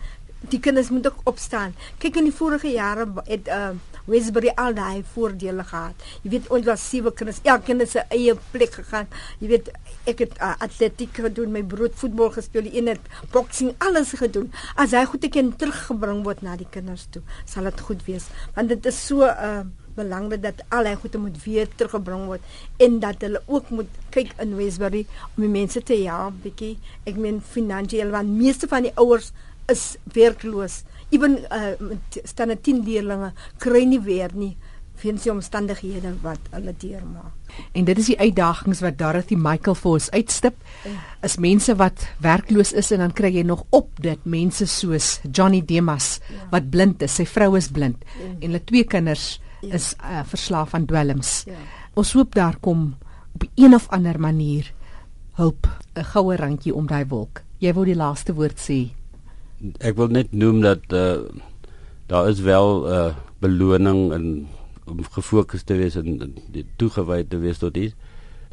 die 0.50 0.58
kinders 0.58 0.90
moet 0.90 1.06
ook 1.06 1.20
opstaan. 1.24 1.74
Kyk 1.98 2.16
in 2.16 2.24
die 2.24 2.34
vorige 2.34 2.68
jare 2.68 3.06
het 3.28 3.46
uh, 3.48 3.70
Westbury 4.10 4.52
al 4.56 4.74
daai 4.74 5.02
voordele 5.14 5.64
gehad. 5.68 6.06
Jy 6.22 6.32
weet 6.36 6.48
ons 6.54 6.66
was 6.66 6.86
sewe 6.88 7.12
kinders. 7.14 7.42
Elke 7.44 7.70
kind 7.70 7.84
het 7.84 7.92
sy 7.92 8.06
eie 8.14 8.34
plek 8.54 8.78
gegaan. 8.80 9.10
Jy 9.42 9.52
weet 9.52 9.70
ek 10.10 10.24
het 10.24 10.34
uh, 10.38 10.54
atletiek 10.64 11.22
gedoen 11.24 11.52
my 11.54 11.62
broer 11.66 11.92
voetbal 12.02 12.32
gespeel 12.34 12.66
die 12.68 12.76
een 12.78 12.90
het 12.94 13.12
boksing 13.34 13.74
alles 13.78 14.14
gedoen. 14.18 14.50
As 14.76 14.96
hy 14.96 15.04
goed 15.10 15.28
ek 15.28 15.36
kan 15.38 15.52
teruggebring 15.58 16.24
word 16.26 16.42
na 16.42 16.56
die 16.58 16.68
kinders 16.70 17.06
toe 17.14 17.22
sal 17.44 17.70
dit 17.70 17.86
goed 17.86 18.02
wees. 18.08 18.26
Want 18.56 18.72
dit 18.72 18.90
is 18.90 18.98
so 19.06 19.28
uh, 19.28 19.62
belangrik 19.96 20.42
dat 20.42 20.62
al 20.72 20.88
hy 20.88 20.94
goede 21.00 21.20
moet 21.20 21.36
weer 21.44 21.68
teruggebring 21.76 22.26
word 22.30 22.84
en 22.84 22.98
dat 23.02 23.24
hulle 23.24 23.42
ook 23.46 23.70
moet 23.76 23.98
kyk 24.14 24.32
in 24.42 24.56
Westbury 24.56 25.04
om 25.34 25.44
die 25.44 25.52
mense 25.52 25.82
te 25.84 25.98
help 26.04 26.40
bietjie 26.44 26.74
ek 27.08 27.20
meen 27.20 27.42
finansiëel 27.54 28.12
want 28.14 28.32
meeste 28.40 28.68
van 28.70 28.88
die 28.88 28.94
ouers 29.00 29.32
is 29.72 29.84
werkloos 30.16 30.82
ewen 31.12 31.38
uh, 31.52 31.96
staan 32.24 32.52
10 32.62 32.82
leerlinge 32.86 33.32
kry 33.58 33.84
nie 33.84 34.00
weer 34.00 34.30
nie 34.34 34.56
weens 35.02 35.22
die 35.24 35.32
omstandighede 35.32 36.12
wat 36.22 36.38
hulle 36.52 36.74
deurmaak 36.78 37.32
En 37.76 37.84
dit 37.84 37.98
is 37.98 38.06
die 38.06 38.18
uitdagings 38.18 38.80
wat 38.80 38.96
Dorothy 38.98 39.34
Michael 39.36 39.74
vir 39.76 39.90
ons 39.90 40.06
uitstip. 40.10 40.54
Is 41.22 41.34
mense 41.36 41.74
wat 41.76 42.06
werkloos 42.24 42.70
is 42.72 42.90
en 42.92 42.98
dan 43.04 43.12
kry 43.12 43.28
jy 43.34 43.42
nog 43.44 43.64
op 43.70 43.90
dit 44.00 44.22
mense 44.24 44.64
soos 44.66 45.18
Johnny 45.32 45.60
Demas 45.60 46.20
Ja. 46.30 46.46
wat 46.50 46.70
blind 46.70 47.02
is. 47.02 47.14
Sy 47.14 47.26
vrou 47.26 47.56
is 47.56 47.68
blind 47.68 48.04
Ja. 48.04 48.24
en 48.40 48.40
hulle 48.46 48.64
twee 48.64 48.84
kinders 48.84 49.40
Ja. 49.60 49.74
is 49.74 49.94
uh, 50.00 50.22
verslaaf 50.24 50.74
aan 50.74 50.86
dwelms. 50.86 51.42
ja 51.46 51.58
Ons 51.94 52.12
hoop 52.12 52.34
daar 52.34 52.56
kom 52.60 52.94
op 53.34 53.44
een 53.54 53.74
of 53.74 53.88
ander 53.90 54.20
manier 54.20 54.72
hulp, 55.34 55.66
'n 55.96 56.04
goue 56.04 56.36
randjie 56.36 56.74
om 56.74 56.86
daai 56.86 57.04
wolk. 57.08 57.42
Jy 57.58 57.72
wou 57.74 57.84
die 57.84 57.96
laaste 57.96 58.32
woord 58.34 58.58
sê. 58.58 58.92
Ek 59.62 59.94
wil 59.94 60.10
net 60.10 60.32
noem 60.34 60.60
dat 60.64 60.92
uh 60.92 61.22
daar 62.10 62.28
is 62.28 62.40
wel 62.40 62.82
'n 62.82 62.92
uh, 62.92 63.14
beloning 63.40 64.12
en 64.12 64.48
om 64.84 65.04
gefokus 65.04 65.62
te 65.62 65.74
wees 65.74 65.94
en, 65.96 66.20
en 66.20 66.34
toegewy 66.76 67.24
te 67.24 67.38
wees 67.38 67.58
tot 67.58 67.76
iets 67.76 67.94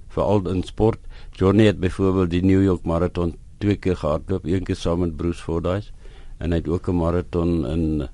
veral 0.07 0.47
in 0.49 0.63
sport. 0.63 0.99
Johnny 1.31 1.65
het 1.65 1.79
byvoorbeeld 1.79 2.29
die 2.29 2.43
New 2.43 2.63
York 2.63 2.83
Marathon 2.83 3.35
twee 3.57 3.75
keer 3.75 3.95
gehardloop, 3.95 4.45
een 4.45 4.63
keer 4.63 4.75
saam 4.75 4.99
met 4.99 5.17
Bruce 5.17 5.43
Fordyce 5.43 5.91
en 6.37 6.51
hy 6.51 6.61
het 6.61 6.67
ook 6.67 6.87
'n 6.87 6.95
marathon 6.95 7.65
in 7.67 8.07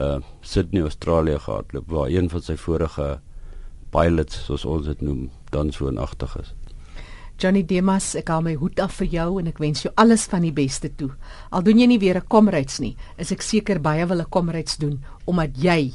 uh 0.00 0.18
Sydney, 0.40 0.82
Australië 0.82 1.38
gehardloop 1.38 1.90
waar 1.90 2.08
een 2.08 2.30
van 2.30 2.42
sy 2.42 2.56
vorige 2.56 3.20
pilots 3.90 4.44
soos 4.44 4.64
ons 4.64 4.86
dit 4.86 5.00
noem, 5.00 5.30
dan 5.50 5.72
so 5.72 5.88
'n 5.90 5.98
agtig 5.98 6.38
is. 6.38 6.54
Johnny 7.36 7.66
Demas, 7.68 8.14
ek 8.16 8.30
hou 8.32 8.40
my 8.40 8.54
hoed 8.56 8.80
af 8.80 8.94
vir 9.02 9.10
jou 9.12 9.26
en 9.42 9.50
ek 9.50 9.58
wens 9.60 9.82
jou 9.84 9.90
alles 10.00 10.24
van 10.32 10.46
die 10.46 10.54
beste 10.56 10.88
toe. 10.96 11.10
Al 11.52 11.64
doen 11.66 11.82
jy 11.82 11.86
nie 11.86 12.00
weer 12.00 12.16
'n 12.16 12.28
komryds 12.28 12.80
nie, 12.80 12.96
is 13.18 13.32
ek 13.32 13.42
seker 13.42 13.78
baie 13.78 14.06
wil 14.06 14.20
'n 14.20 14.30
komryds 14.30 14.78
doen 14.78 15.04
omdat 15.26 15.52
jy 15.56 15.92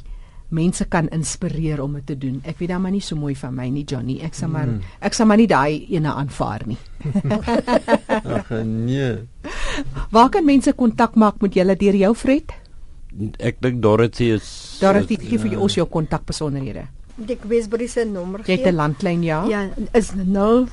mense 0.49 0.85
kan 0.85 1.07
inspireer 1.09 1.81
om 1.81 1.93
dit 1.93 2.05
te 2.05 2.15
doen. 2.15 2.41
Ek 2.45 2.59
weet 2.59 2.69
dan 2.69 2.81
maar 2.81 2.91
nie 2.91 3.01
so 3.01 3.15
mooi 3.15 3.33
van 3.35 3.55
my 3.55 3.69
nie, 3.69 3.85
Johnny. 3.87 4.19
Ek 4.21 4.33
sal 4.33 4.49
maar 4.49 4.67
mm. 4.67 4.81
ek 5.01 5.13
sal 5.13 5.25
maar 5.25 5.37
nie 5.37 5.47
daai 5.47 5.87
ene 5.89 6.13
aanvaar 6.13 6.67
nie. 6.67 6.77
Ag 8.37 8.49
nee. 8.65 9.17
Waar 10.11 10.29
kan 10.29 10.45
mense 10.45 10.73
kontak 10.73 11.15
maak 11.15 11.41
met 11.41 11.53
julle 11.53 11.75
deur 11.75 11.95
jou 11.95 12.13
Fred? 12.13 12.51
Ek 13.39 13.57
dink 13.59 13.81
Dorothy 13.81 14.31
is 14.35 14.77
Dorothy 14.79 15.17
gee 15.17 15.37
vir 15.37 15.51
jou 15.55 15.61
ons 15.61 15.75
jou 15.75 15.87
kontakbesonderhede. 15.87 16.85
Ek 17.27 17.43
Wesbury 17.43 17.87
se 17.87 18.05
nommer 18.05 18.43
gee. 18.43 18.57
Jy 18.57 18.61
het 18.61 18.73
'n 18.73 18.75
landlyn 18.75 19.23
ja? 19.23 19.45
Ja, 19.47 19.69
is 19.93 20.11
0 20.15 20.67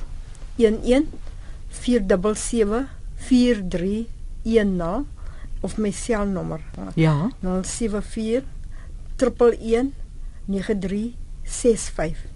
11 4.43 5.05
of 5.61 5.77
my 5.77 5.91
selnommer. 5.91 6.59
Ja. 6.95 7.31
074 7.39 8.43
111 9.15 9.91
9365. 10.45 12.27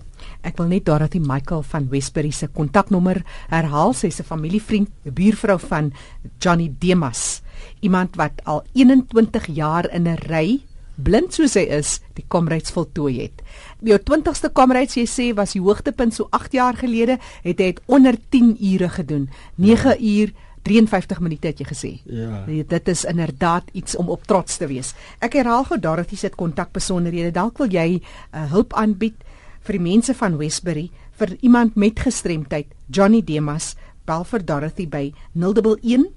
Ek 0.44 0.58
wil 0.60 0.70
net 0.72 0.86
Dorothy 0.88 1.20
Michael 1.20 1.64
van 1.68 1.88
Westbury 1.92 2.32
se 2.32 2.48
kontaknommer 2.48 3.24
herhaal. 3.52 3.94
Sy's 3.94 4.20
'n 4.20 4.24
familievriend, 4.24 4.90
'n 5.06 5.14
buurvrou 5.14 5.60
van 5.60 5.94
Johnny 6.40 6.72
Demas. 6.80 7.42
Iemand 7.80 8.16
wat 8.16 8.40
al 8.44 8.64
21 8.74 9.48
jaar 9.48 9.90
in 9.92 10.08
'n 10.08 10.18
ry 10.28 10.64
blind 10.96 11.34
soos 11.34 11.56
hy 11.58 11.66
is, 11.80 11.98
die 12.18 12.26
Comrades 12.28 12.74
voltooi 12.74 13.16
het. 13.24 13.44
Jou 13.84 13.98
20ste 14.00 14.52
Comrades 14.54 14.98
jy 14.98 15.06
sê 15.10 15.28
was 15.36 15.56
die 15.58 15.64
hoogtepunt 15.64 16.16
so 16.16 16.30
8 16.32 16.54
jaar 16.54 16.78
gelede, 16.80 17.20
het 17.44 17.60
hy 17.60 17.74
dit 17.74 17.82
onder 17.88 18.18
10 18.36 18.56
ure 18.74 18.90
gedoen. 18.94 19.30
9 19.58 19.90
ja. 19.90 19.98
uur 20.00 20.34
53 20.64 21.20
minute 21.20 21.50
het 21.50 21.60
jy 21.60 21.68
gesê. 21.68 21.92
Ja. 22.08 22.44
Dit 22.48 22.88
is 22.88 23.04
inderdaad 23.10 23.68
iets 23.76 23.98
om 24.00 24.10
op 24.14 24.24
trots 24.28 24.58
te 24.62 24.70
wees. 24.72 24.94
Ek 25.20 25.36
herhaal 25.36 25.66
gou 25.68 25.80
Dorothy 25.80 26.16
se 26.20 26.32
kontakbesonderhede. 26.32 27.34
Dalk 27.36 27.60
wil 27.60 27.72
jy 27.74 27.88
uh, 28.00 28.46
hulp 28.54 28.76
aanbied 28.80 29.18
vir 29.64 29.78
die 29.78 29.84
mense 29.84 30.16
van 30.16 30.38
Westbury 30.40 30.90
vir 31.20 31.36
iemand 31.42 31.76
met 31.76 32.00
gestremdheid. 32.00 32.72
Johnny 32.88 33.22
Demas 33.24 33.74
bel 34.08 34.24
vir 34.28 34.44
Dorothy 34.48 34.88
by 34.88 35.06
011 35.36 36.08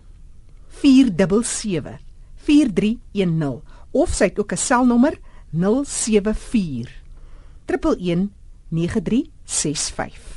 477 0.79 1.99
4310 2.47 3.76
of 3.97 4.15
sy 4.15 4.25
het 4.31 4.39
ook 4.39 4.53
'n 4.53 4.57
selnommer 4.57 5.19
074 5.51 6.91
111 7.67 8.29
9365. 8.69 10.35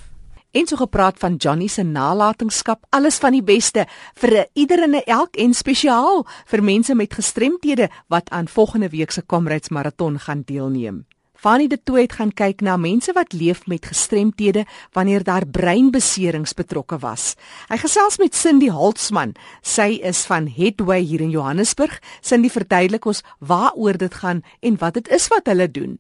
En 0.51 0.67
so 0.67 0.75
gepraat 0.75 1.19
van 1.19 1.35
Johnny 1.35 1.67
se 1.67 1.83
nalatenskap, 1.83 2.85
alles 2.89 3.17
van 3.17 3.31
die 3.31 3.43
beste 3.43 3.85
vir 4.13 4.47
ieder 4.53 4.81
en 4.83 5.03
elk 5.03 5.35
en 5.35 5.53
spesiaal 5.53 6.25
vir 6.45 6.63
mense 6.63 6.95
met 6.95 7.13
gestremthede 7.13 7.89
wat 8.07 8.29
aan 8.29 8.47
volgende 8.47 8.89
week 8.89 9.11
se 9.11 9.25
Comrades 9.25 9.69
Marathon 9.69 10.19
gaan 10.19 10.41
deelneem. 10.45 11.05
Fanny 11.39 11.69
de 11.72 11.77
Tooy 11.79 12.01
het 12.01 12.17
gaan 12.17 12.34
kyk 12.36 12.60
na 12.67 12.74
mense 12.75 13.13
wat 13.15 13.31
leef 13.31 13.62
met 13.72 13.86
gestremthede 13.88 14.65
wanneer 14.91 15.24
daar 15.24 15.46
breinbeserings 15.48 16.51
betrokke 16.53 16.98
was. 17.00 17.38
Hy 17.69 17.77
gesels 17.79 18.17
met 18.19 18.36
Cindy 18.36 18.67
Holtzman. 18.67 19.31
Sy 19.63 20.01
is 20.03 20.25
van 20.27 20.50
Headway 20.51 21.00
hier 21.00 21.24
in 21.24 21.31
Johannesburg. 21.31 22.01
Cindy 22.19 22.51
verduidelik 22.51 23.08
ons 23.08 23.24
waaroor 23.39 23.96
dit 24.01 24.17
gaan 24.19 24.41
en 24.60 24.79
wat 24.81 25.00
dit 25.00 25.08
is 25.15 25.29
wat 25.31 25.48
hulle 25.48 25.69
doen. 25.72 25.93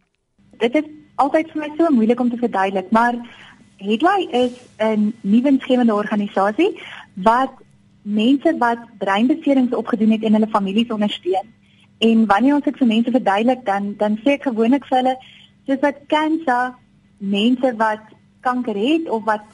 Dit 0.59 0.75
is 0.75 0.89
altyd 1.15 1.53
vir 1.53 1.61
my 1.63 1.69
so 1.77 1.93
moeilik 1.95 2.19
om 2.19 2.33
te 2.33 2.41
verduidelik, 2.41 2.91
maar 2.91 3.15
Headway 3.79 4.27
is 4.35 4.59
'n 4.83 5.13
nuwe 5.21 5.55
skemende 5.63 5.95
organisasie 5.95 6.75
wat 7.15 7.55
mense 8.03 8.57
wat 8.59 8.83
breinbeserings 8.97 9.71
opgedoen 9.71 10.11
het 10.11 10.23
en 10.23 10.33
hulle 10.33 10.51
families 10.51 10.91
ondersteun. 10.91 11.47
En 11.99 12.25
wanneer 12.25 12.55
ons 12.55 12.63
dit 12.63 12.77
vir 12.77 12.87
mense 12.87 13.11
verduidelik 13.11 13.65
dan 13.65 13.93
dan 13.97 14.17
sê 14.23 14.37
ek 14.37 14.47
gewoonlik 14.47 14.85
vir 14.87 14.97
hulle 14.97 15.15
dis 15.65 15.81
wat 15.81 15.97
kanker 16.07 16.75
mense 17.17 17.73
wat 17.77 18.03
kanker 18.41 18.75
het 18.75 19.09
of 19.09 19.23
wat 19.23 19.45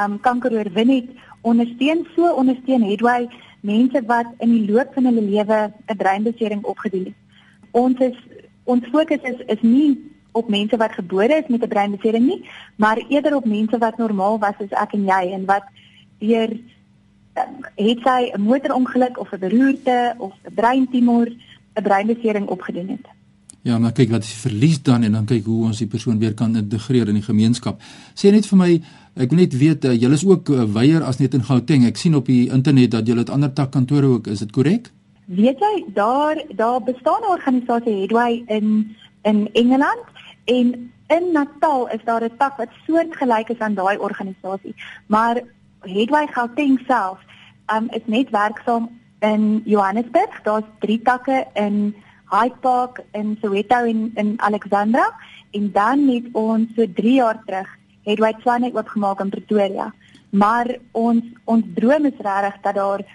um 0.00 0.20
kanker 0.20 0.52
oorwin 0.52 0.88
het 0.88 1.08
ondersteun 1.42 2.06
so 2.14 2.32
ondersteun 2.42 2.82
Headway 2.82 3.28
mense 3.60 4.02
wat 4.06 4.26
in 4.38 4.54
die 4.56 4.70
loop 4.70 4.94
van 4.94 5.04
hulle 5.10 5.22
lewe 5.22 5.58
'n 5.86 5.96
breinbesering 5.96 6.64
opgedoen 6.64 7.04
het. 7.04 7.18
Ons 7.70 7.98
is 7.98 8.16
ons 8.64 8.88
fokus 8.92 9.22
is 9.22 9.40
is 9.46 9.62
nie 9.62 10.10
op 10.32 10.48
mense 10.48 10.76
wat 10.76 10.92
gebore 10.92 11.34
is 11.34 11.48
met 11.48 11.62
'n 11.62 11.68
breinbesering 11.68 12.26
nie, 12.26 12.44
maar 12.76 13.04
eerder 13.08 13.36
op 13.36 13.44
mense 13.44 13.78
wat 13.78 13.98
normaal 13.98 14.38
was 14.38 14.54
soos 14.58 14.70
ek 14.70 14.92
en 14.92 15.04
jy 15.04 15.32
en 15.32 15.44
wat 15.44 15.64
deur 16.18 16.50
um, 16.50 17.54
het 17.74 17.98
sy 18.02 18.30
'n 18.32 18.40
motorongeluk 18.40 19.18
of 19.18 19.32
'n 19.32 19.38
beroerte 19.38 20.14
of 20.18 20.32
'n 20.44 20.54
breintumor 20.54 21.28
'n 21.74 21.82
breinbesering 21.82 22.46
opgedoen 22.46 22.88
het. 22.88 23.06
Ja, 23.62 23.78
maar 23.78 23.92
kyk 23.94 24.10
wat 24.10 24.26
jy 24.26 24.34
verlies 24.34 24.80
dan 24.82 25.02
en 25.06 25.12
dan 25.12 25.26
kyk 25.26 25.44
hoe 25.46 25.64
ons 25.68 25.78
die 25.78 25.86
persoon 25.86 26.18
weer 26.18 26.34
kan 26.34 26.56
integreer 26.56 27.08
in 27.08 27.14
die 27.14 27.22
gemeenskap. 27.22 27.82
Sê 28.18 28.32
net 28.34 28.46
vir 28.46 28.58
my, 28.58 28.70
ek 29.14 29.30
wil 29.30 29.38
net 29.38 29.54
weet, 29.54 29.84
uh, 29.84 29.92
julle 29.94 30.18
is 30.18 30.24
ook 30.26 30.48
uh, 30.50 30.64
weier 30.74 31.04
as 31.06 31.20
net 31.20 31.34
in 31.38 31.44
Gauteng. 31.46 31.84
Ek 31.86 31.96
sien 31.96 32.16
op 32.18 32.26
die 32.26 32.50
internet 32.50 32.90
dat 32.90 33.06
julle 33.06 33.22
het 33.22 33.30
ander 33.30 33.52
takkantore 33.52 34.06
ook. 34.06 34.26
Is 34.26 34.42
dit 34.42 34.50
korrek? 34.50 34.90
Weet 35.30 35.62
jy, 35.62 35.84
daar 35.94 36.42
daar 36.56 36.82
bestaan 36.82 37.22
'n 37.22 37.30
organisasie 37.30 37.94
Headway 38.00 38.42
in 38.46 38.96
in 39.22 39.48
Engeland 39.52 40.10
en 40.44 40.90
in 41.06 41.32
Natal 41.32 41.88
is 41.88 42.02
daar 42.04 42.24
'n 42.24 42.36
tak 42.38 42.56
wat 42.56 42.68
soortgelyk 42.86 43.48
is 43.48 43.58
aan 43.58 43.74
daai 43.74 43.96
organisasie. 43.98 44.74
Maar 45.06 45.42
Headway 45.80 46.26
Gauteng 46.26 46.80
self 46.86 47.18
um, 47.74 47.86
is 47.90 48.02
net 48.06 48.30
werksaam 48.30 48.90
in 49.22 49.62
Johannesburg, 49.64 50.40
daar's 50.42 50.66
drie 50.82 50.98
takke 51.02 51.46
in 51.54 51.94
Hyde 52.32 52.56
Park 52.60 53.02
in 53.12 53.36
Soweto 53.40 53.84
en 53.84 54.10
in 54.14 54.34
Alexandra 54.40 55.04
en 55.50 55.72
dan 55.72 56.08
het 56.08 56.26
ons 56.32 56.68
so 56.76 56.86
3 56.94 57.14
jaar 57.14 57.38
terug 57.44 57.68
het 58.02 58.18
White 58.18 58.40
Swan 58.40 58.64
oopgemaak 58.64 59.20
in 59.20 59.30
Pretoria. 59.30 59.92
Maar 60.30 60.76
ons 60.90 61.24
ons 61.44 61.64
droom 61.74 62.08
is 62.08 62.18
regtig 62.18 62.60
dat 62.62 62.74
daar 62.74 63.00
'n 63.00 63.06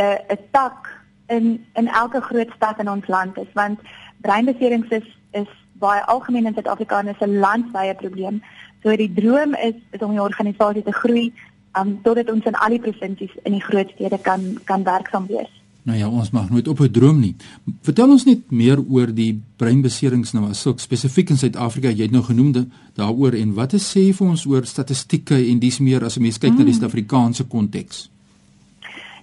uh, 0.00 0.34
'n 0.34 0.42
tak 0.50 1.06
in 1.26 1.64
in 1.74 1.88
elke 1.88 2.20
groot 2.20 2.50
stad 2.56 2.78
in 2.78 2.90
ons 2.90 3.06
land 3.06 3.36
is 3.36 3.52
want 3.52 3.80
breinbeserings 4.20 4.88
is 4.88 5.08
is 5.30 5.50
baie 5.72 6.02
algemeen 6.04 6.46
in 6.46 6.54
Suid-Afrika 6.54 6.98
en 6.98 7.08
is 7.08 7.20
'n 7.20 7.38
landwyse 7.38 7.94
probleem. 7.94 8.42
So 8.82 8.96
die 8.96 9.12
droom 9.12 9.54
is 9.54 9.74
is 9.90 10.00
om 10.00 10.10
die 10.10 10.22
organisasie 10.22 10.82
te 10.82 10.92
groei 10.92 11.32
um, 11.76 11.98
totdat 12.02 12.30
ons 12.30 12.44
in 12.44 12.54
al 12.54 12.76
die 12.76 12.82
provinsies 12.82 13.34
in 13.44 13.52
die 13.52 13.64
groot 13.64 13.90
stede 13.94 14.18
kan 14.18 14.58
kan 14.64 14.84
werksaam 14.84 15.26
wees. 15.26 15.50
Nou 15.88 15.96
ja, 15.96 16.08
ons 16.08 16.30
mag 16.36 16.50
nooit 16.50 16.68
op 16.68 16.80
'n 16.80 16.90
droom 16.92 17.20
nie. 17.20 17.34
Vertel 17.82 18.10
ons 18.10 18.24
net 18.24 18.50
meer 18.50 18.78
oor 18.90 19.14
die 19.14 19.40
breinbeserings 19.56 20.32
nou 20.32 20.48
as 20.48 20.60
sulk 20.60 20.80
spesifiek 20.80 21.30
in 21.30 21.36
Suid-Afrika. 21.36 21.88
Jy 21.88 22.02
het 22.02 22.10
nou 22.10 22.22
genoem 22.22 22.70
daaroor 22.94 23.32
en 23.32 23.54
wat 23.54 23.72
is 23.72 23.96
sê 23.96 24.12
vir 24.12 24.28
ons 24.28 24.46
oor 24.46 24.66
statistieke 24.66 25.34
en 25.50 25.58
dis 25.58 25.78
meer 25.78 26.04
as 26.04 26.16
'n 26.16 26.22
mens 26.22 26.38
kyk 26.38 26.50
mm. 26.50 26.58
na 26.58 26.64
die 26.64 26.72
hmm. 26.72 26.80
Suid-Afrikaanse 26.80 27.44
konteks? 27.44 28.10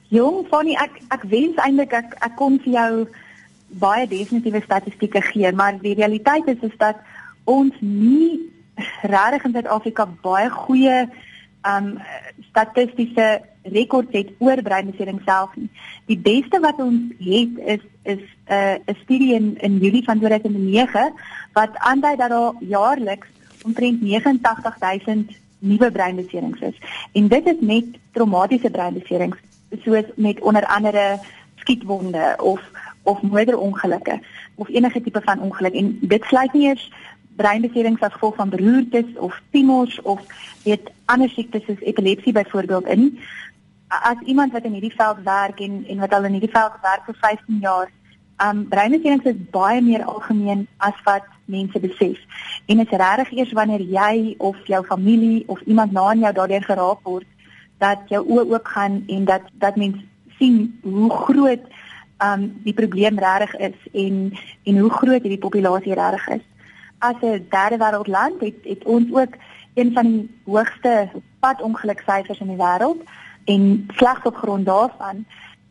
Jong, 0.08 0.48
Fanny, 0.48 0.74
ek 0.74 1.02
ek 1.10 1.24
wens 1.30 1.56
eintlik 1.58 1.94
ek 1.94 2.16
ek 2.22 2.36
kon 2.36 2.60
vir 2.60 2.74
jou 2.74 3.08
baie 3.68 4.08
definitiewe 4.08 4.62
statistieke 4.62 5.22
gee, 5.22 5.52
maar 5.52 5.78
die 5.82 5.94
realiteit 5.94 6.48
is 6.48 6.62
is 6.62 6.78
dat 6.78 6.96
ons 7.44 7.74
nie 7.80 8.40
regtig 9.02 9.46
in 9.46 9.52
Suid-Afrika 9.52 10.08
baie 10.22 10.50
goeie 10.50 11.08
um 11.68 12.00
statistiese 12.50 13.42
rekords 13.64 14.12
het 14.12 14.30
oor 14.38 14.62
breinbeserings 14.62 15.24
self 15.26 15.56
nie. 15.56 15.70
Die 16.06 16.18
beste 16.18 16.60
wat 16.60 16.80
ons 16.80 17.14
het 17.20 17.58
is 17.66 17.84
is 18.04 18.22
'n 18.22 18.54
uh, 18.54 18.78
'n 18.86 18.98
studie 19.04 19.34
in 19.34 19.58
in 19.58 19.78
Julie 19.78 20.04
van 20.04 20.20
2009 20.20 21.14
wat 21.54 21.78
aandui 21.78 22.16
dat 22.16 22.30
daar 22.30 22.54
jaarliks 22.60 23.28
omtrent 23.64 24.02
89000 24.02 25.32
nuwe 25.60 25.92
breinbeserings 25.92 26.60
is. 26.60 26.78
En 27.12 27.28
dit 27.28 27.46
is 27.46 27.60
net 27.60 27.86
traumatiese 28.12 28.70
breinbeserings 28.70 29.38
soos 29.84 30.06
met 30.16 30.40
onder 30.40 30.66
andere 30.66 31.20
skietwonde 31.56 32.36
of 32.38 32.62
of 33.04 33.22
motorongelukke 33.22 34.20
of 34.56 34.70
enige 34.70 35.02
tipe 35.02 35.22
van 35.24 35.40
ongeluk 35.40 35.74
en 35.74 35.98
dit 36.02 36.24
sluit 36.24 36.54
nie 36.54 36.68
eers 36.68 36.92
breinbeserings 37.36 38.02
as 38.02 38.14
gevolg 38.14 38.36
van 38.36 38.50
beroertes 38.50 39.18
of 39.18 39.42
tumors 39.52 40.02
of 40.02 40.22
weet 40.64 40.92
ander 41.06 41.30
siektes 41.30 41.66
soos 41.66 41.82
epilepsie 41.82 42.34
byvoorbeeld 42.34 42.88
in 42.88 43.20
as 43.88 44.20
iemand 44.26 44.52
wat 44.52 44.64
in 44.64 44.72
hierdie 44.78 44.96
veld 44.96 45.22
werk 45.24 45.60
en 45.60 45.84
en 45.88 46.00
wat 46.00 46.14
al 46.14 46.24
in 46.24 46.38
hierdie 46.40 46.56
veld 46.56 46.82
werk 46.82 47.06
vir 47.06 47.18
15 47.22 47.62
jaar 47.62 47.92
Um 48.44 48.66
breinbeserings 48.68 49.24
is 49.24 49.38
baie 49.52 49.82
meer 49.82 50.04
algemeen 50.04 50.66
as 50.84 50.96
wat 51.06 51.24
mense 51.46 51.80
besef. 51.80 52.18
En 52.68 52.82
dit 52.82 52.92
is 52.92 52.98
regtig 53.00 53.32
eers 53.32 53.54
wanneer 53.56 53.82
jy 53.82 54.36
of 54.38 54.58
jou 54.68 54.82
familie 54.86 55.44
of 55.48 55.62
iemand 55.62 55.92
na 55.92 56.10
aan 56.10 56.20
jou 56.20 56.34
daardeur 56.34 56.64
geraak 56.64 57.00
word 57.08 57.28
dat 57.80 58.04
jou 58.12 58.20
oë 58.28 58.44
oop 58.52 58.68
gaan 58.68 59.04
en 59.08 59.24
dat 59.26 59.48
dat 59.54 59.76
mens 59.76 60.04
sien 60.40 60.80
hoe 60.84 61.10
groot 61.12 61.64
um 62.24 62.44
die 62.64 62.74
probleem 62.74 63.20
regtig 63.20 63.56
is 63.70 63.88
en 63.94 64.20
en 64.64 64.84
hoe 64.84 64.92
groot 64.92 65.22
hierdie 65.22 65.46
populasie 65.48 65.96
regtig 65.96 66.28
is. 66.28 66.46
As 67.00 67.16
'n 67.22 67.46
derde 67.50 67.78
wêreld 67.78 68.08
land 68.08 68.42
het 68.42 68.56
het 68.64 68.84
ons 68.84 69.12
ook 69.12 69.34
een 69.74 69.94
van 69.94 70.04
die 70.04 70.30
hoogste 70.46 71.10
padongeluksyfers 71.40 72.40
in 72.40 72.48
die 72.48 72.64
wêreld 72.66 73.02
en 73.46 73.88
slegs 73.94 74.24
op 74.24 74.36
grond 74.36 74.66
daarvan 74.66 75.26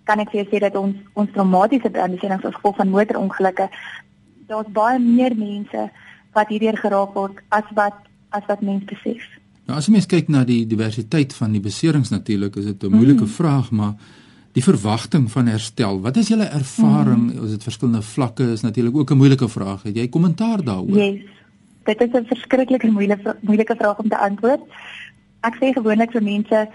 kan 0.04 0.20
ek 0.20 0.30
vir 0.30 0.40
jou 0.42 0.48
sê 0.50 0.60
dat 0.60 0.76
ons 0.76 0.96
ons 1.12 1.30
traumatiese 1.32 1.90
behandelings 1.90 2.44
as 2.44 2.54
gevolg 2.54 2.76
van 2.76 2.88
motorongelukke 2.88 3.68
daar's 4.46 4.72
baie 4.76 4.98
meer 4.98 5.36
mense 5.36 5.90
wat 6.36 6.50
hierdeur 6.52 6.76
geraak 6.76 7.14
word 7.14 7.40
as 7.48 7.64
wat 7.78 7.96
as 8.34 8.42
wat 8.50 8.60
mense 8.60 8.84
besef. 8.90 9.24
Nou 9.64 9.78
as 9.78 9.86
jy 9.88 9.94
mens 9.96 10.10
kyk 10.10 10.28
na 10.28 10.44
die 10.44 10.66
diversiteit 10.68 11.32
van 11.38 11.54
die 11.56 11.62
beserings 11.64 12.12
natuurlik 12.12 12.56
is 12.60 12.64
dit 12.64 12.84
'n 12.84 12.92
moeilike 12.92 13.24
mm. 13.24 13.34
vraag 13.38 13.70
maar 13.70 13.94
die 14.54 14.62
verwagting 14.62 15.26
van 15.30 15.49
herstel 15.50 16.00
wat 16.04 16.16
is 16.20 16.30
julle 16.30 16.46
ervaring 16.46 17.25
mm. 17.32 17.44
as 17.44 17.54
dit 17.56 17.66
verskillende 17.66 18.02
vlakke 18.06 18.46
is 18.54 18.62
natuurlik 18.62 18.96
ook 18.96 19.11
'n 19.11 19.20
moeilike 19.23 19.49
vraag 19.49 19.82
het 19.82 19.96
jy 19.96 20.08
kommentaar 20.08 20.62
daaroor? 20.64 20.96
Yes. 20.96 21.23
Dit 21.84 22.00
is 22.00 22.12
'n 22.12 22.25
verskriklike 22.26 22.90
moeilike 22.90 23.37
moeilike 23.40 23.75
vraag 23.76 23.99
om 23.99 24.08
te 24.08 24.18
antwoord. 24.18 24.62
Ek 25.40 25.54
sê 25.61 25.73
gewoonlik 25.73 26.12
vir 26.12 26.23
mense 26.23 26.68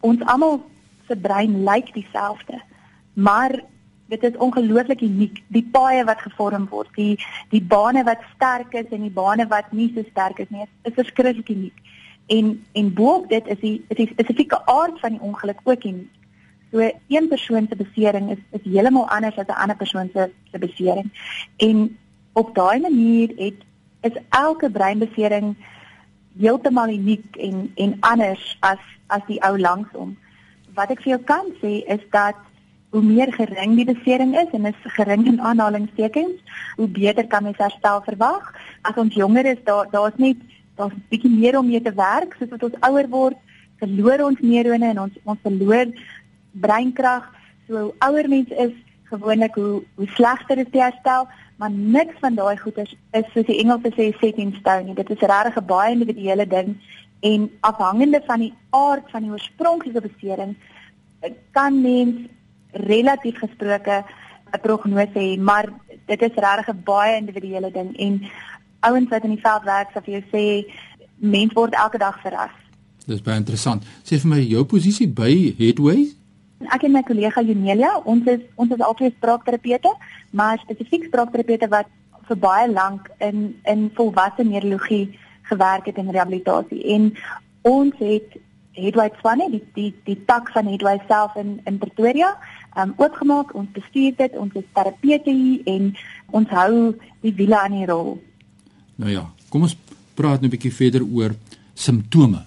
ons 0.00 0.20
almal 0.24 0.64
se 1.08 1.16
brein 1.16 1.64
lyk 1.64 1.92
dieselfde. 1.94 2.60
Maar 3.12 3.62
dit 4.08 4.22
is 4.22 4.36
ongelooflik 4.36 5.00
uniek. 5.00 5.42
Die 5.48 5.68
paaie 5.72 6.04
wat 6.04 6.20
gevorm 6.20 6.66
word, 6.70 6.88
die 6.94 7.18
die 7.50 7.62
bane 7.62 8.04
wat 8.04 8.22
sterk 8.34 8.72
is 8.72 8.90
en 8.90 9.02
die 9.02 9.10
bane 9.10 9.46
wat 9.46 9.72
nie 9.72 9.90
so 9.94 10.02
sterk 10.10 10.38
is 10.38 10.50
nie, 10.50 10.62
is, 10.62 10.72
is 10.82 10.94
verskriklik 10.94 11.48
uniek. 11.48 11.78
En 12.26 12.64
en 12.72 12.94
boop 12.94 13.28
dit 13.28 13.46
is 13.46 13.58
die 13.60 13.84
is 13.88 13.96
die 13.96 14.10
spesifieke 14.12 14.66
aard 14.66 15.00
van 15.00 15.10
die 15.10 15.20
ongeluk 15.20 15.60
ook 15.64 15.84
uniek. 15.84 16.12
So 16.72 16.90
een 17.08 17.28
persoon 17.28 17.66
se 17.68 17.76
besering 17.76 18.30
is 18.30 18.42
is 18.50 18.72
heeltemal 18.72 19.08
anders 19.08 19.38
as 19.38 19.46
'n 19.46 19.60
ander 19.62 19.76
persoon 19.76 20.10
se 20.12 20.30
se 20.50 20.58
besering. 20.58 21.10
En 21.56 21.98
op 22.32 22.54
daai 22.54 22.80
manier 22.80 23.28
het 23.36 23.60
is 24.00 24.22
elke 24.28 24.70
breinbesering 24.70 25.56
heeltemal 26.38 26.88
uniek 26.88 27.36
en 27.36 27.72
en 27.74 27.96
anders 28.00 28.56
as 28.60 28.82
as 29.06 29.22
die 29.26 29.42
ou 29.42 29.58
langsom 29.58 30.16
wat 30.76 30.92
ek 30.92 31.02
vir 31.04 31.16
jou 31.16 31.22
kan 31.30 31.48
sê 31.62 31.72
is 31.92 32.04
dat 32.12 32.36
hoe 32.94 33.02
meer 33.04 33.32
gering 33.34 33.74
die 33.78 33.88
besering 33.88 34.36
is 34.38 34.52
en 34.56 34.68
is 34.70 34.92
gering 34.96 35.26
in 35.28 35.40
aanhalingstekens, 35.40 36.36
hoe 36.76 36.88
beter 36.88 37.26
kan 37.26 37.44
mens 37.44 37.58
herstel 37.60 38.02
verwag. 38.06 38.52
As 38.88 39.00
ons 39.00 39.14
jonger 39.14 39.48
is, 39.52 39.60
daar 39.64 39.90
daar's 39.92 40.16
net 40.16 40.38
daar's 40.76 40.94
'n 40.94 41.04
bietjie 41.10 41.32
meer 41.32 41.58
om 41.58 41.66
mee 41.66 41.82
te 41.82 41.92
werk, 41.92 42.36
soos 42.38 42.52
wat 42.52 42.62
ons 42.62 42.80
ouer 42.88 43.08
word, 43.08 43.36
verloor 43.80 44.20
ons 44.28 44.40
neurone 44.40 44.88
en 44.88 45.00
ons 45.00 45.14
ons 45.24 45.40
verloor 45.42 45.86
breinkrag. 46.60 47.24
So 47.66 47.78
hoe 47.78 47.94
ouer 47.98 48.28
mens 48.28 48.48
is, 48.48 48.74
gewoonlik 49.10 49.54
hoe 49.54 49.82
hoe 49.94 50.08
slegter 50.14 50.58
is 50.58 50.70
die 50.70 50.82
herstel, 50.82 51.28
maar 51.56 51.70
niks 51.70 52.18
van 52.20 52.34
daai 52.34 52.56
goeders 52.58 52.94
is 53.10 53.26
soos 53.32 53.46
die 53.46 53.58
Engelse 53.62 53.92
sê 53.94 54.10
set 54.20 54.38
in 54.42 54.54
stone. 54.60 54.94
Dit 54.94 55.10
is 55.10 55.20
regtig 55.20 55.56
'n 55.56 55.66
baie 55.66 55.92
individuele 55.92 56.46
ding 56.46 56.76
en 57.20 57.50
afhangende 57.60 58.22
van 58.26 58.40
die 58.40 58.54
aard 58.70 59.10
van 59.10 59.22
die 59.22 59.30
oorspronklike 59.30 60.00
besering 60.00 60.56
kan 61.52 61.80
mens 61.80 62.28
relatief 62.72 63.38
gesproke 63.38 64.04
'n 64.52 64.60
prognose 64.60 65.18
hê, 65.18 65.38
maar 65.38 65.72
dit 66.06 66.22
is 66.22 66.34
regtig 66.34 66.68
'n 66.68 66.82
baie 66.84 67.16
individuele 67.16 67.70
ding 67.70 67.96
en 67.96 68.22
ouens 68.80 69.08
wat 69.08 69.24
in 69.24 69.34
die 69.34 69.46
veld 69.48 69.62
werk 69.62 69.90
sal 69.92 70.02
vir 70.02 70.14
jou 70.14 70.24
sê 70.32 70.72
mens 71.16 71.52
word 71.52 71.74
elke 71.74 71.98
dag 71.98 72.20
verras. 72.20 72.56
Dis 73.06 73.22
baie 73.22 73.36
interessant. 73.36 73.84
Sê 74.04 74.18
vir 74.18 74.28
my 74.28 74.40
jou 74.40 74.64
posisie 74.64 75.08
by 75.08 75.54
Headway? 75.58 76.12
Ek 76.72 76.82
en 76.82 76.92
my 76.92 77.02
kollega 77.02 77.42
Junelia, 77.42 77.98
ons 78.04 78.26
is 78.26 78.40
ons 78.56 78.70
is 78.72 78.80
altyd 78.80 79.12
spraakterapeute, 79.18 79.92
maar 80.30 80.58
spesifiek 80.58 81.04
spraakterapeute 81.04 81.68
wat 81.68 81.86
vir 82.28 82.38
baie 82.42 82.66
lank 82.72 83.10
in 83.20 83.54
in 83.64 83.90
volwasse 83.94 84.44
neurologie 84.44 85.18
gewerk 85.50 85.86
het 85.86 85.96
in 85.96 86.10
rehabilitasie 86.10 86.82
en 86.94 87.12
ons 87.62 87.94
het 87.98 88.38
Headway 88.76 89.10
Swane 89.20 89.48
die 89.50 89.62
die 89.74 89.90
die 90.04 90.16
tak 90.28 90.50
van 90.54 90.66
Headway 90.66 90.98
self 91.08 91.36
in 91.36 91.60
in 91.64 91.78
Pretoria 91.78 92.32
um 92.76 92.94
oopgemaak 92.96 93.54
ons 93.54 93.70
bestuur 93.72 94.16
dit 94.16 94.36
ons 94.36 94.54
is 94.54 94.66
terapeute 94.72 95.32
hier 95.32 95.70
en 95.76 95.92
ons 96.40 96.56
hou 96.58 96.72
die 97.22 97.34
wiele 97.34 97.58
aan 97.60 97.78
die 97.78 97.86
rol. 97.86 98.16
Nou 98.96 99.10
ja, 99.10 99.24
kom 99.48 99.62
ons 99.68 99.76
praat 100.14 100.40
nou 100.40 100.48
'n 100.48 100.56
bietjie 100.56 100.74
verder 100.74 101.02
oor 101.04 101.34
simptome. 101.74 102.44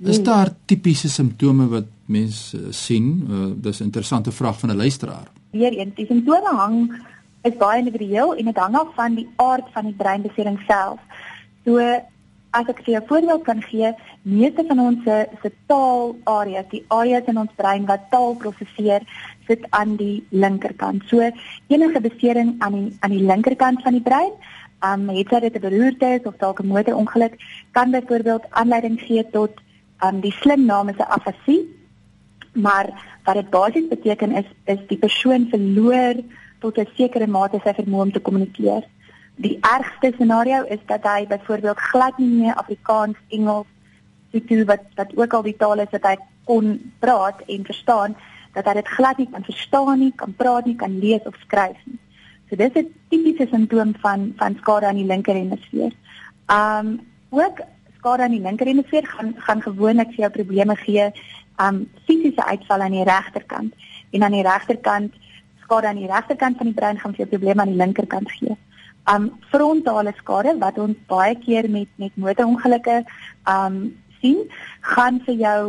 Is 0.00 0.22
daar 0.22 0.54
tipiese 0.66 1.08
simptome 1.08 1.66
wat 1.68 1.84
mense 2.08 2.56
uh, 2.56 2.72
sien? 2.72 3.26
Uh, 3.30 3.52
dis 3.56 3.80
'n 3.80 3.88
interessante 3.90 4.32
vraag 4.32 4.58
van 4.58 4.70
'n 4.70 4.76
luisteraar. 4.76 5.28
Weereens, 5.50 5.94
die 5.94 6.06
simptome 6.06 6.52
hang 6.56 7.04
is 7.42 7.56
baie 7.56 7.78
individueel 7.78 8.34
en 8.34 8.44
dit 8.44 8.56
hang 8.56 8.76
af 8.76 8.94
van 8.94 9.14
die 9.14 9.28
aard 9.36 9.66
van 9.72 9.84
die 9.84 9.94
breinbesering 9.94 10.60
self. 10.66 10.98
So 11.64 11.78
as 12.50 12.68
ek 12.68 12.82
vir 12.84 12.96
'n 12.96 13.06
voorbeeld 13.06 13.44
kan 13.44 13.62
gee, 13.62 13.92
meeste 14.22 14.64
van 14.66 14.78
ons 14.78 15.04
se 15.04 15.28
se 15.42 15.52
taalareas, 15.66 16.68
die 16.70 16.84
areas 16.88 17.26
in 17.26 17.38
ons 17.38 17.52
brein 17.56 17.86
wat 17.86 18.10
taal 18.10 18.34
prosesseer, 18.34 19.02
sit 19.46 19.66
aan 19.70 19.96
die 19.96 20.24
linkerkant. 20.30 21.02
So 21.06 21.20
enige 21.68 22.00
besering 22.00 22.54
aan 22.58 22.72
die 22.72 22.96
aan 23.00 23.10
die 23.10 23.26
linkerkant 23.26 23.82
van 23.82 23.92
die 23.92 24.02
brein, 24.10 24.32
um 24.82 25.08
het 25.08 25.28
dit 25.28 25.54
'n 25.54 25.60
beroerte 25.60 26.20
of 26.24 26.36
dalk 26.38 26.60
'n 26.60 26.66
motorongeluk, 26.66 27.34
kan 27.72 27.90
byvoorbeeld 27.90 28.50
aanleiding 28.50 29.00
gee 29.00 29.30
tot 29.30 29.50
um 30.04 30.20
die 30.20 30.32
slim 30.32 30.64
naam 30.64 30.88
is 30.88 30.96
'n 30.96 31.10
afasie. 31.16 31.77
Maar 32.60 32.90
wat 33.24 33.34
dit 33.34 33.50
basies 33.50 33.88
beteken 33.88 34.32
is 34.32 34.48
is 34.64 34.80
die 34.90 34.98
persoon 34.98 35.46
verloor 35.50 36.14
tot 36.60 36.78
'n 36.78 36.88
sekere 36.96 37.26
mate 37.26 37.60
sy 37.62 37.74
vermoë 37.74 38.06
om 38.06 38.12
te 38.12 38.20
kommunikeer. 38.20 38.82
Die 39.36 39.58
ergste 39.60 40.12
scenario 40.14 40.62
is 40.62 40.82
dat 40.86 41.04
hy 41.06 41.26
byvoorbeeld 41.26 41.78
glad 41.78 42.18
nie 42.18 42.28
meer 42.28 42.54
Afrikaans, 42.54 43.16
Engels, 43.28 43.66
Sotho 44.32 44.64
wat 44.64 44.82
wat 44.94 45.14
ook 45.16 45.32
al 45.32 45.42
die 45.42 45.56
tale 45.56 45.82
is 45.82 45.94
wat 45.94 46.06
hy 46.10 46.16
kon 46.44 46.92
praat 46.98 47.40
en 47.46 47.64
verstaan, 47.64 48.16
dat 48.52 48.66
hy 48.66 48.74
dit 48.80 48.88
glad 48.88 49.18
nie 49.18 49.28
kan 49.30 49.44
verstaan 49.44 49.98
nie, 49.98 50.12
kan 50.16 50.34
praat 50.36 50.66
nie, 50.66 50.76
kan 50.76 50.98
lees 50.98 51.24
of 51.24 51.36
skryf 51.44 51.78
nie. 51.84 51.98
So 52.48 52.56
dis 52.56 52.74
'n 52.74 52.94
tipiese 53.08 53.46
simptoom 53.50 53.94
van 54.02 54.32
van 54.36 54.56
skade 54.60 54.86
aan 54.86 55.00
die 55.00 55.10
linker 55.12 55.34
hemisfeer. 55.34 55.92
Um 56.48 57.00
ook 57.30 57.60
skade 57.98 58.22
aan 58.22 58.36
die 58.36 58.46
linker 58.46 58.66
hemisfeer 58.66 59.06
gaan 59.06 59.34
gaan 59.36 59.62
gewoonlik 59.62 60.08
vir 60.08 60.24
jou 60.24 60.30
probleme 60.30 60.76
gee, 60.76 61.12
um 61.60 61.90
fisiese 62.06 62.44
uitval 62.44 62.80
aan 62.80 62.96
die 62.96 63.04
regterkant. 63.04 63.74
En 64.10 64.22
aan 64.22 64.36
die 64.36 64.46
regterkant 64.46 65.14
skade 65.62 65.86
aan 65.86 66.00
die 66.00 66.10
regterkant 66.10 66.56
van 66.56 66.66
die 66.66 66.74
brein 66.74 66.98
gaan 66.98 67.14
vir 67.14 67.24
jou 67.24 67.28
probleme 67.28 67.60
aan 67.60 67.74
die 67.74 67.82
linkerkant 67.82 68.32
gee. 68.32 68.56
Um 69.12 69.30
frontale 69.50 70.12
skade 70.16 70.56
wat 70.58 70.78
ons 70.78 70.96
baie 71.06 71.36
keer 71.44 71.70
met 71.70 71.88
met 71.96 72.16
motorongelukke 72.16 73.02
um 73.44 73.80
sien 74.20 74.44
gaan 74.80 75.20
vir 75.26 75.34
jou 75.34 75.60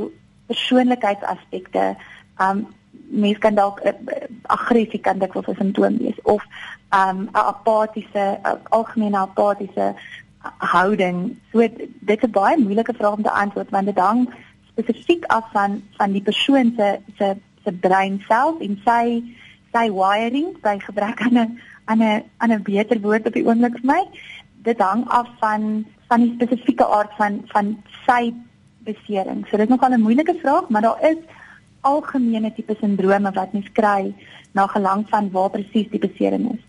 persoonlikheidsaspekte 0.48 1.96
um 2.42 2.68
mens 3.10 3.38
kan 3.38 3.56
dalk 3.56 3.80
uh, 3.86 3.94
aggressie 4.42 5.00
kan 5.00 5.20
dit 5.20 5.34
wel 5.34 5.44
'n 5.48 5.56
simptoom 5.56 5.98
wees 5.98 6.22
of 6.24 6.44
um 6.94 7.18
'n 7.22 7.30
apatiese 7.34 8.40
uh, 8.44 8.54
algemene 8.70 9.18
apatiese 9.18 9.96
houding. 10.58 11.38
So 11.52 11.60
dit 11.60 12.18
is 12.18 12.28
'n 12.28 12.32
baie 12.32 12.58
moeilike 12.58 12.94
vraag 12.94 13.14
om 13.14 13.24
te 13.24 13.32
antwoord 13.32 13.70
want 13.70 13.86
dit 13.86 13.98
hang 13.98 14.30
spesifiek 14.84 15.26
af 15.34 15.52
van 15.54 15.82
van 15.98 16.12
die 16.12 16.22
persoon 16.22 16.74
se 16.78 17.00
se 17.18 17.36
se 17.64 17.72
brein 17.72 18.20
self 18.28 18.62
en 18.62 18.80
sy 18.86 19.22
sy 19.74 19.86
wiring 19.94 20.56
by 20.64 20.78
gebrek 20.80 21.22
aan 21.22 21.38
'n 21.38 21.60
aan 21.86 22.02
'n 22.02 22.24
aan 22.38 22.52
'n 22.52 22.64
beter 22.64 23.00
woord 23.02 23.28
op 23.28 23.34
die 23.34 23.46
oomblik 23.46 23.78
vir 23.82 23.86
my. 23.86 24.04
Dit 24.64 24.80
hang 24.80 25.08
af 25.08 25.28
van 25.40 25.86
van 26.08 26.22
die 26.22 26.34
spesifieke 26.34 26.86
aard 26.86 27.12
van 27.18 27.42
van 27.54 27.78
sy 28.06 28.34
besering. 28.84 29.46
So 29.46 29.58
dit 29.58 29.70
is 29.70 29.76
nogal 29.76 29.94
'n 29.94 30.02
moeilike 30.02 30.36
vraag, 30.42 30.70
maar 30.70 30.82
daar 30.82 31.02
is 31.12 31.18
algemene 31.82 32.54
tipe 32.54 32.76
sindrome 32.80 33.32
wat 33.32 33.54
mens 33.54 33.72
kry 33.72 34.14
na 34.52 34.68
gelang 34.68 35.06
van 35.10 35.32
waar 35.32 35.50
presies 35.50 35.90
die 35.92 36.00
besering 36.00 36.52
is. 36.54 36.64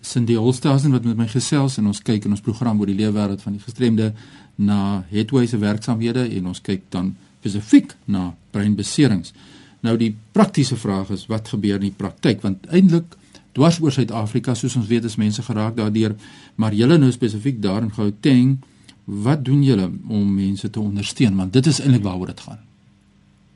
Cindy 0.00 0.34
Holsthazen 0.34 0.90
wat 0.90 1.04
met 1.04 1.16
my 1.16 1.28
gesels 1.30 1.78
en 1.78 1.86
ons 1.86 2.02
kyk 2.02 2.24
in 2.24 2.30
ons 2.30 2.40
program 2.40 2.80
oor 2.80 2.90
die 2.90 2.98
leefwêreld 2.98 3.42
van 3.42 3.52
die 3.52 3.62
gestremde 3.62 4.12
na 4.54 5.04
Headway 5.08 5.46
se 5.46 5.58
werksamehede 5.58 6.26
en 6.38 6.46
ons 6.46 6.60
kyk 6.60 6.90
dan 6.90 7.16
spesifiek 7.42 7.96
na 8.06 8.30
breinbeserings. 8.54 9.34
Nou 9.82 9.96
die 9.98 10.12
praktiese 10.32 10.78
vraag 10.78 11.10
is 11.10 11.26
wat 11.26 11.50
gebeur 11.50 11.80
in 11.82 11.90
die 11.90 11.96
praktyk 11.98 12.42
want 12.46 12.68
eintlik 12.70 13.18
dwars 13.52 13.80
oor 13.82 13.92
Suid-Afrika 13.92 14.54
soos 14.56 14.78
ons 14.78 14.88
weet 14.88 15.04
is 15.04 15.18
mense 15.20 15.42
geraak 15.42 15.74
daardeur 15.76 16.14
maar 16.56 16.72
julle 16.72 16.96
nou 17.02 17.10
spesifiek 17.12 17.58
daar 17.62 17.82
in 17.82 17.92
Gauteng 17.92 18.60
wat 19.04 19.42
doen 19.44 19.64
julle 19.66 19.90
om 20.08 20.28
mense 20.36 20.70
te 20.70 20.80
ondersteun 20.80 21.36
want 21.36 21.52
dit 21.52 21.66
is 21.66 21.82
eintlik 21.82 22.06
waaroor 22.06 22.30
dit 22.32 22.40
gaan 22.46 22.62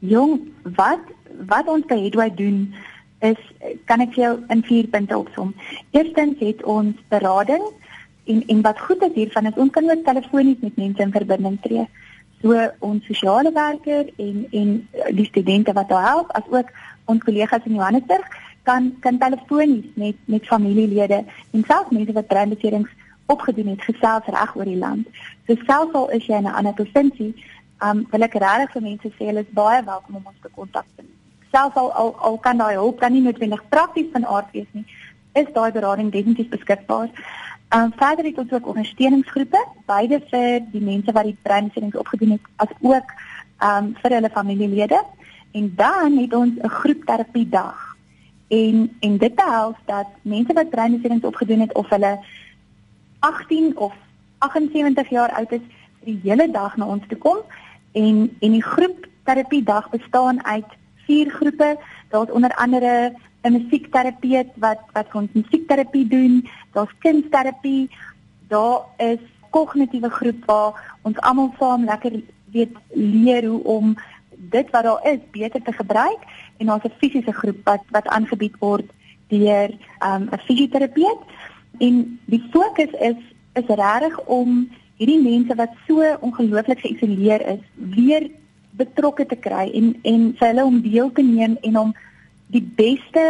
Jong 0.04 0.40
wat 0.76 1.14
wat 1.48 1.68
ons 1.68 1.86
by 1.88 1.96
Headway 2.00 2.28
doen 2.34 2.66
is 3.24 3.40
kan 3.88 4.02
ek 4.04 4.16
jou 4.18 4.32
in 4.52 4.62
vier 4.66 4.88
punte 4.92 5.16
opsom. 5.16 5.54
Eerstens 5.96 6.40
het 6.44 6.62
ons 6.68 6.96
berading 7.12 7.64
en 8.26 8.42
en 8.52 8.62
wat 8.66 8.80
goed 8.80 9.02
is 9.06 9.14
hiervan 9.14 9.48
is 9.48 9.60
ons 9.62 9.72
kan 9.72 9.88
ook 9.90 10.04
telefonies 10.04 10.60
met 10.60 10.76
mense 10.76 11.02
in 11.02 11.14
verbinding 11.14 11.60
tree. 11.62 11.86
So 12.42 12.68
ons 12.78 13.06
sosiale 13.06 13.52
werker 13.52 14.10
en 14.16 14.46
en 14.50 14.88
die 15.14 15.26
studente 15.26 15.72
wat 15.72 15.88
daar 15.88 16.06
help 16.06 16.30
as 16.38 16.48
ook 16.50 16.70
ons 17.04 17.24
kollegas 17.24 17.64
in 17.64 17.74
Johannesburg 17.74 18.26
kan 18.62 18.94
kan 19.00 19.18
telefonies 19.18 19.84
met 19.94 20.16
met 20.24 20.46
familielede 20.46 21.24
en 21.50 21.64
selfs 21.66 21.90
mense 21.90 22.12
wat 22.12 22.26
breinbeserings 22.26 22.90
opgedoen 23.26 23.68
het 23.74 23.82
gesels 23.82 24.26
reg 24.26 24.56
oor 24.56 24.64
die 24.64 24.78
land. 24.78 25.06
So 25.46 25.54
selfs 25.66 25.94
al 25.94 26.10
is 26.10 26.26
jy 26.26 26.36
in 26.36 26.48
'n 26.48 26.58
ander 26.58 26.72
provinsie, 26.72 27.34
um 27.82 28.06
wil 28.10 28.22
ek 28.22 28.34
regtig 28.34 28.72
vir 28.72 28.82
mense 28.82 29.08
sê 29.08 29.26
hulle 29.26 29.40
is 29.40 29.52
baie 29.62 29.84
welkom 29.84 30.16
om 30.16 30.26
ons 30.26 30.42
te 30.42 30.48
kontak 30.48 30.86
selfs 31.56 31.76
al 31.76 31.92
al, 31.92 32.14
al 32.28 32.38
kan 32.38 32.58
daai 32.60 32.74
hulp 32.74 33.00
dan 33.00 33.12
nie 33.12 33.24
noodwendig 33.24 33.62
prakties 33.74 34.12
van 34.12 34.26
aard 34.36 34.52
wees 34.52 34.68
nie, 34.76 34.84
is 35.40 35.52
daai 35.56 35.70
berading 35.72 36.12
definitief 36.12 36.48
beskikbaar. 36.52 37.08
Ehm 37.68 37.82
um, 37.82 37.92
verder 37.96 38.24
het 38.24 38.38
ons 38.38 38.52
ook 38.52 38.66
ondersteuningsgroepe, 38.66 39.66
beide 39.86 40.20
vir 40.30 40.60
die 40.70 40.80
mense 40.80 41.12
wat 41.12 41.24
die 41.24 41.38
breinbeserings 41.42 41.96
opgedoen 41.96 42.36
het 42.36 42.44
as 42.56 42.74
ook 42.80 43.10
ehm 43.58 43.84
um, 43.84 43.94
vir 44.02 44.14
hulle 44.18 44.30
familielede. 44.30 45.02
En 45.52 45.72
dan 45.74 46.18
het 46.18 46.34
ons 46.34 46.52
'n 46.62 46.68
groepterapie 46.68 47.48
dag. 47.48 47.96
En 48.48 48.96
en 49.00 49.16
dit 49.18 49.34
behels 49.34 49.76
dat 49.84 50.06
mense 50.22 50.52
wat 50.52 50.70
breinbeserings 50.70 51.24
opgedoen 51.24 51.60
het 51.60 51.74
of 51.74 51.88
hulle 51.88 52.18
18 53.18 53.76
of 53.76 53.94
78 54.38 55.08
jaar 55.08 55.32
oud 55.32 55.52
is, 55.52 55.66
die 56.04 56.20
hele 56.22 56.50
dag 56.50 56.76
na 56.76 56.86
ons 56.86 57.02
toe 57.08 57.18
kom 57.18 57.38
en 57.92 58.36
en 58.40 58.52
die 58.52 58.62
groepterapie 58.62 59.62
dag 59.62 59.90
bestaan 59.90 60.44
uit 60.44 60.70
vier 61.06 61.30
groepe. 61.30 61.76
Daar's 62.10 62.30
onder 62.30 62.54
andere 62.54 63.14
'n 63.42 63.52
musiekterapeut 63.52 64.50
wat 64.56 64.80
wat 64.92 65.14
ons 65.14 65.30
musiekterapie 65.32 66.06
doen. 66.08 66.48
Daar's 66.72 66.94
kindterapie. 66.98 67.90
Daar 68.48 68.80
is 68.96 69.22
kognitiewe 69.50 70.10
groep 70.10 70.44
waar 70.44 70.96
ons 71.02 71.18
almal 71.18 71.54
saam 71.58 71.84
lekker 71.84 72.20
weet 72.52 72.76
leer 72.92 73.44
hoe 73.46 73.62
om 73.64 73.96
dit 74.36 74.70
wat 74.70 74.82
daar 74.82 75.06
is 75.12 75.22
beter 75.30 75.62
te 75.62 75.72
gebruik 75.72 76.20
en 76.56 76.66
daar's 76.66 76.84
'n 76.84 76.98
fisiese 76.98 77.32
groep 77.32 77.60
wat 77.64 77.82
wat 77.90 78.06
aangebied 78.06 78.56
word 78.58 78.88
deur 79.28 79.70
um, 80.04 80.22
'n 80.22 80.32
um, 80.32 80.38
fisioterapeut. 80.46 81.20
En 81.78 82.20
die 82.24 82.44
fokus 82.50 82.92
is 83.00 83.20
is 83.52 83.66
regtig 83.66 84.20
om 84.20 84.68
hierdie 84.96 85.22
mense 85.22 85.54
wat 85.54 85.72
so 85.86 86.16
ongelooflik 86.20 86.80
geïsoleer 86.80 87.46
is, 87.46 87.62
weer 87.74 88.30
betrokke 88.76 89.26
te 89.26 89.36
kry 89.36 89.66
en 89.80 89.92
en 90.02 90.32
vir 90.38 90.48
hulle 90.48 90.64
om 90.64 90.80
deel 90.82 91.12
te 91.12 91.22
neem 91.22 91.56
en 91.62 91.78
om 91.78 91.94
die 92.54 92.64
beste 92.80 93.24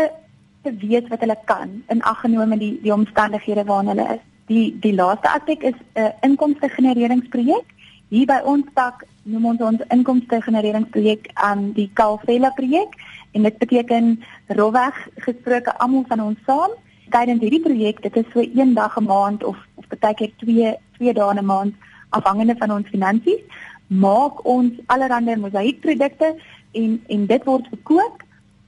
te 0.63 0.73
weet 0.83 1.09
wat 1.09 1.21
hulle 1.21 1.39
kan 1.45 1.83
in 1.95 2.03
ag 2.03 2.21
genome 2.21 2.59
die 2.59 2.79
die 2.83 2.95
omstandighede 2.95 3.65
waarin 3.65 3.93
hulle 3.95 4.09
is. 4.17 4.25
Die 4.47 4.67
die 4.81 4.95
laaste 4.95 5.29
aspek 5.31 5.63
is 5.63 5.79
'n 5.79 6.01
uh, 6.01 6.13
inkomste 6.23 6.69
genereringsprojek. 6.69 7.67
Hier 8.09 8.27
by 8.27 8.41
ons 8.45 8.67
tak 8.75 9.07
noem 9.23 9.47
ons 9.53 9.61
ons 9.61 9.87
inkomste 9.91 10.41
genereringsprojek 10.43 11.31
aan 11.35 11.59
um, 11.59 11.73
die 11.73 11.91
Kalvela 11.95 12.51
projek 12.55 12.95
en 13.33 13.43
dit 13.43 13.59
beteken 13.59 14.13
rowweg 14.59 15.09
gesproke 15.27 15.75
almal 15.79 16.05
van 16.09 16.21
ons 16.21 16.39
saam 16.47 16.71
tydens 17.15 17.43
hierdie 17.43 17.63
projek 17.65 18.03
dit 18.03 18.17
is 18.23 18.29
so 18.33 18.45
een 18.45 18.75
dag 18.75 18.99
'n 19.01 19.05
maand 19.05 19.45
of 19.45 19.57
of 19.75 19.85
baie 19.89 20.15
keer 20.15 20.33
twee 20.37 20.75
twee 20.97 21.13
dae 21.13 21.35
'n 21.35 21.45
maand 21.45 21.75
afhangende 22.11 22.57
van 22.59 22.71
ons 22.71 22.89
finansies 22.89 23.43
maak 23.87 24.45
ons 24.45 24.73
allerlei 24.87 25.37
mosaïekprodukte 25.37 26.35
en 26.73 27.03
en 27.07 27.27
dit 27.27 27.45
word 27.45 27.69
verkoop 27.69 28.23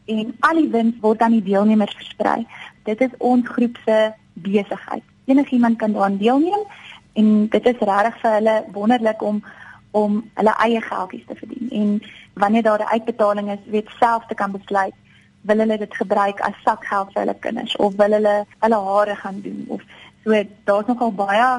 en 0.05 0.35
al 0.41 0.55
die 0.55 0.71
wins 0.71 1.01
word 1.01 1.23
aan 1.23 1.37
die 1.37 1.43
deelnemers 1.43 1.95
versprei. 1.95 2.47
Dit 2.85 3.01
is 3.01 3.17
ons 3.19 3.49
groep 3.49 3.77
se 3.85 4.13
besigheid. 4.33 5.03
Enigiemand 5.25 5.79
kan 5.79 5.93
daaraan 5.93 6.17
deelneem 6.17 6.65
en 7.13 7.49
dit 7.49 7.67
is 7.67 7.81
regtig 7.81 8.21
vir 8.21 8.39
hulle 8.39 8.65
wonderlik 8.73 9.23
om 9.23 9.43
om 9.91 10.23
hulle 10.35 10.55
eie 10.65 10.81
geldjies 10.85 11.27
te 11.27 11.35
verdien. 11.35 11.69
En 11.71 12.03
wanneer 12.35 12.63
daar 12.63 12.81
'n 12.81 12.93
uitbetaling 12.93 13.51
is, 13.51 13.71
weet 13.71 13.89
self 13.99 14.27
te 14.27 14.35
kan 14.35 14.53
besluit 14.53 14.95
wil 15.41 15.59
hulle 15.59 15.79
dit 15.79 15.97
gebruik 15.97 16.41
as 16.41 16.63
sakgeld 16.65 17.13
vir 17.13 17.23
hulle 17.23 17.35
kinders 17.47 17.77
of 17.77 17.97
wil 18.01 18.17
hulle 18.17 18.35
hulle 18.65 18.81
hare 18.89 19.17
gaan 19.17 19.41
doen 19.41 19.65
of 19.69 19.83
so 20.25 20.43
daar's 20.71 20.87
nogal 20.87 21.13
baie 21.21 21.51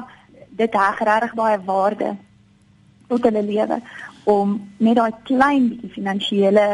dit 0.62 0.76
heg 0.82 1.00
regtig 1.10 1.34
baie 1.40 1.58
waarde 1.70 2.16
tot 3.10 3.26
hulle 3.28 3.42
lewe 3.42 3.80
om 4.30 4.56
net 4.78 4.98
daai 5.00 5.12
klein 5.28 5.68
bietjie 5.72 5.94
finansiële 5.98 6.66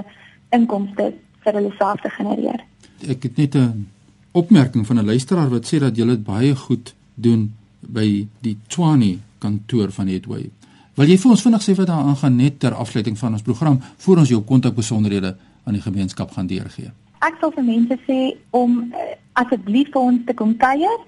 inkomste 0.56 1.12
vir 1.44 1.58
hulle 1.58 1.72
self 1.78 2.02
te 2.04 2.12
genereer. 2.16 2.64
Ek 3.08 3.22
het 3.28 3.36
net 3.36 3.54
'n 3.56 3.86
opmerking 4.32 4.86
van 4.86 4.98
'n 4.98 5.10
luisteraar 5.12 5.50
wat 5.50 5.66
sê 5.66 5.78
dat 5.78 5.96
julle 5.96 6.16
dit 6.16 6.24
baie 6.24 6.54
goed 6.54 6.94
doen 7.14 7.52
by 7.80 8.26
die 8.40 8.56
Tshwane 8.68 9.18
kantoor 9.38 9.90
van 9.90 10.08
Headway. 10.08 10.50
Wil 10.96 11.08
jy 11.08 11.18
vir 11.18 11.30
ons 11.30 11.42
vinnig 11.42 11.62
sê 11.62 11.74
wat 11.76 11.86
daar 11.86 12.08
aangaan 12.08 12.36
net 12.36 12.60
ter 12.60 12.74
afsluiting 12.74 13.18
van 13.18 13.32
ons 13.32 13.42
program 13.42 13.80
voor 13.96 14.16
ons 14.22 14.28
jou 14.28 14.40
kontakbesonderhede 14.42 15.36
aan 15.64 15.76
die 15.76 15.82
gemeenskap 15.82 16.30
gaan 16.30 16.46
deurgee? 16.46 16.90
Ek 17.20 17.36
sal 17.40 17.52
vir 17.52 17.64
mense 17.64 17.98
sê 18.06 18.36
om 18.50 18.78
uh, 18.92 19.12
asseblief 19.32 19.90
vir 19.92 20.02
ons 20.02 20.24
te 20.26 20.34
kom 20.34 20.56
kuier. 20.56 20.98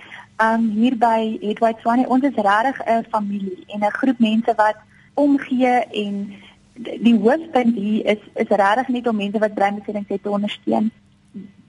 Um 0.44 0.68
hier 0.76 0.96
by 0.96 1.38
Headway 1.40 1.72
Tshwane, 1.78 2.08
ons 2.08 2.24
is 2.24 2.36
regtig 2.36 2.76
'n 2.86 3.04
familie 3.10 3.64
en 3.74 3.80
'n 3.80 3.96
groep 4.00 4.18
mense 4.18 4.52
wat 4.56 4.76
omgee 5.18 5.74
en 6.02 6.32
die 6.78 7.16
hoofpunt 7.18 7.74
hier 7.74 8.06
is 8.14 8.22
is 8.34 8.56
regtig 8.62 8.88
net 8.88 9.08
om 9.10 9.16
mense 9.16 9.38
wat 9.42 9.54
breinbeserings 9.54 10.08
het 10.08 10.22
te 10.22 10.30
ondersteun. 10.30 10.90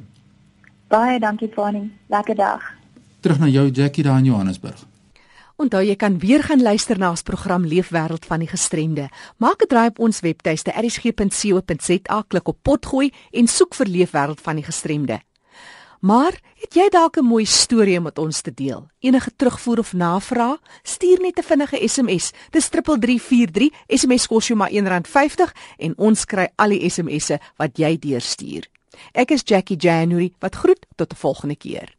Baie 0.90 1.20
dankie 1.20 1.52
Fanny. 1.54 1.92
Lekker 2.10 2.36
dag. 2.36 2.64
Terug 3.22 3.40
na 3.40 3.48
jou 3.48 3.70
Jackie 3.70 4.04
daar 4.04 4.18
in 4.18 4.26
Johannesburg. 4.26 4.88
Onthou 5.60 5.84
jy 5.84 5.96
kan 5.96 6.16
weer 6.20 6.42
gaan 6.44 6.62
luister 6.62 6.98
na 6.98 7.12
ons 7.14 7.22
program 7.22 7.66
Leefwêreld 7.68 8.26
van 8.26 8.40
die 8.40 8.50
gestremde. 8.50 9.10
Maak 9.38 9.62
'n 9.62 9.68
draai 9.68 9.88
op 9.88 10.00
ons 10.00 10.20
webtuiste 10.20 10.72
erisg.co.za, 10.72 12.24
klik 12.28 12.48
op 12.48 12.58
potgooi 12.62 13.12
en 13.32 13.48
soek 13.48 13.76
vir 13.76 13.86
Leefwêreld 13.88 14.42
van 14.42 14.56
die 14.56 14.64
gestremde. 14.64 15.20
Maar 16.00 16.34
het 16.56 16.74
jy 16.74 16.90
dalk 16.90 17.18
'n 17.18 17.26
mooi 17.26 17.46
storie 17.46 17.98
om 17.98 18.04
met 18.04 18.18
ons 18.18 18.42
te 18.42 18.54
deel? 18.54 18.88
Enige 19.00 19.32
terugvoer 19.36 19.80
of 19.80 19.94
navraag? 19.94 20.58
Stuur 20.84 21.20
net 21.22 21.38
'n 21.38 21.44
vinnige 21.44 21.88
SMS. 21.88 22.32
Dis 22.50 22.70
3343. 22.70 23.70
SMS 23.88 24.28
kos 24.28 24.48
jou 24.48 24.58
maar 24.58 24.72
R1.50 24.72 25.54
en 25.78 25.94
ons 25.98 26.26
kry 26.26 26.48
al 26.56 26.70
die 26.70 26.90
SMS'e 26.90 27.40
wat 27.58 27.78
jy 27.78 28.00
deurstuur. 28.00 28.79
Ek 29.12 29.32
is 29.32 29.42
Jackie 29.46 29.78
January 29.78 30.34
wat 30.40 30.56
groet 30.56 30.86
tot 30.96 31.14
'n 31.14 31.16
volgende 31.16 31.56
keer. 31.56 31.99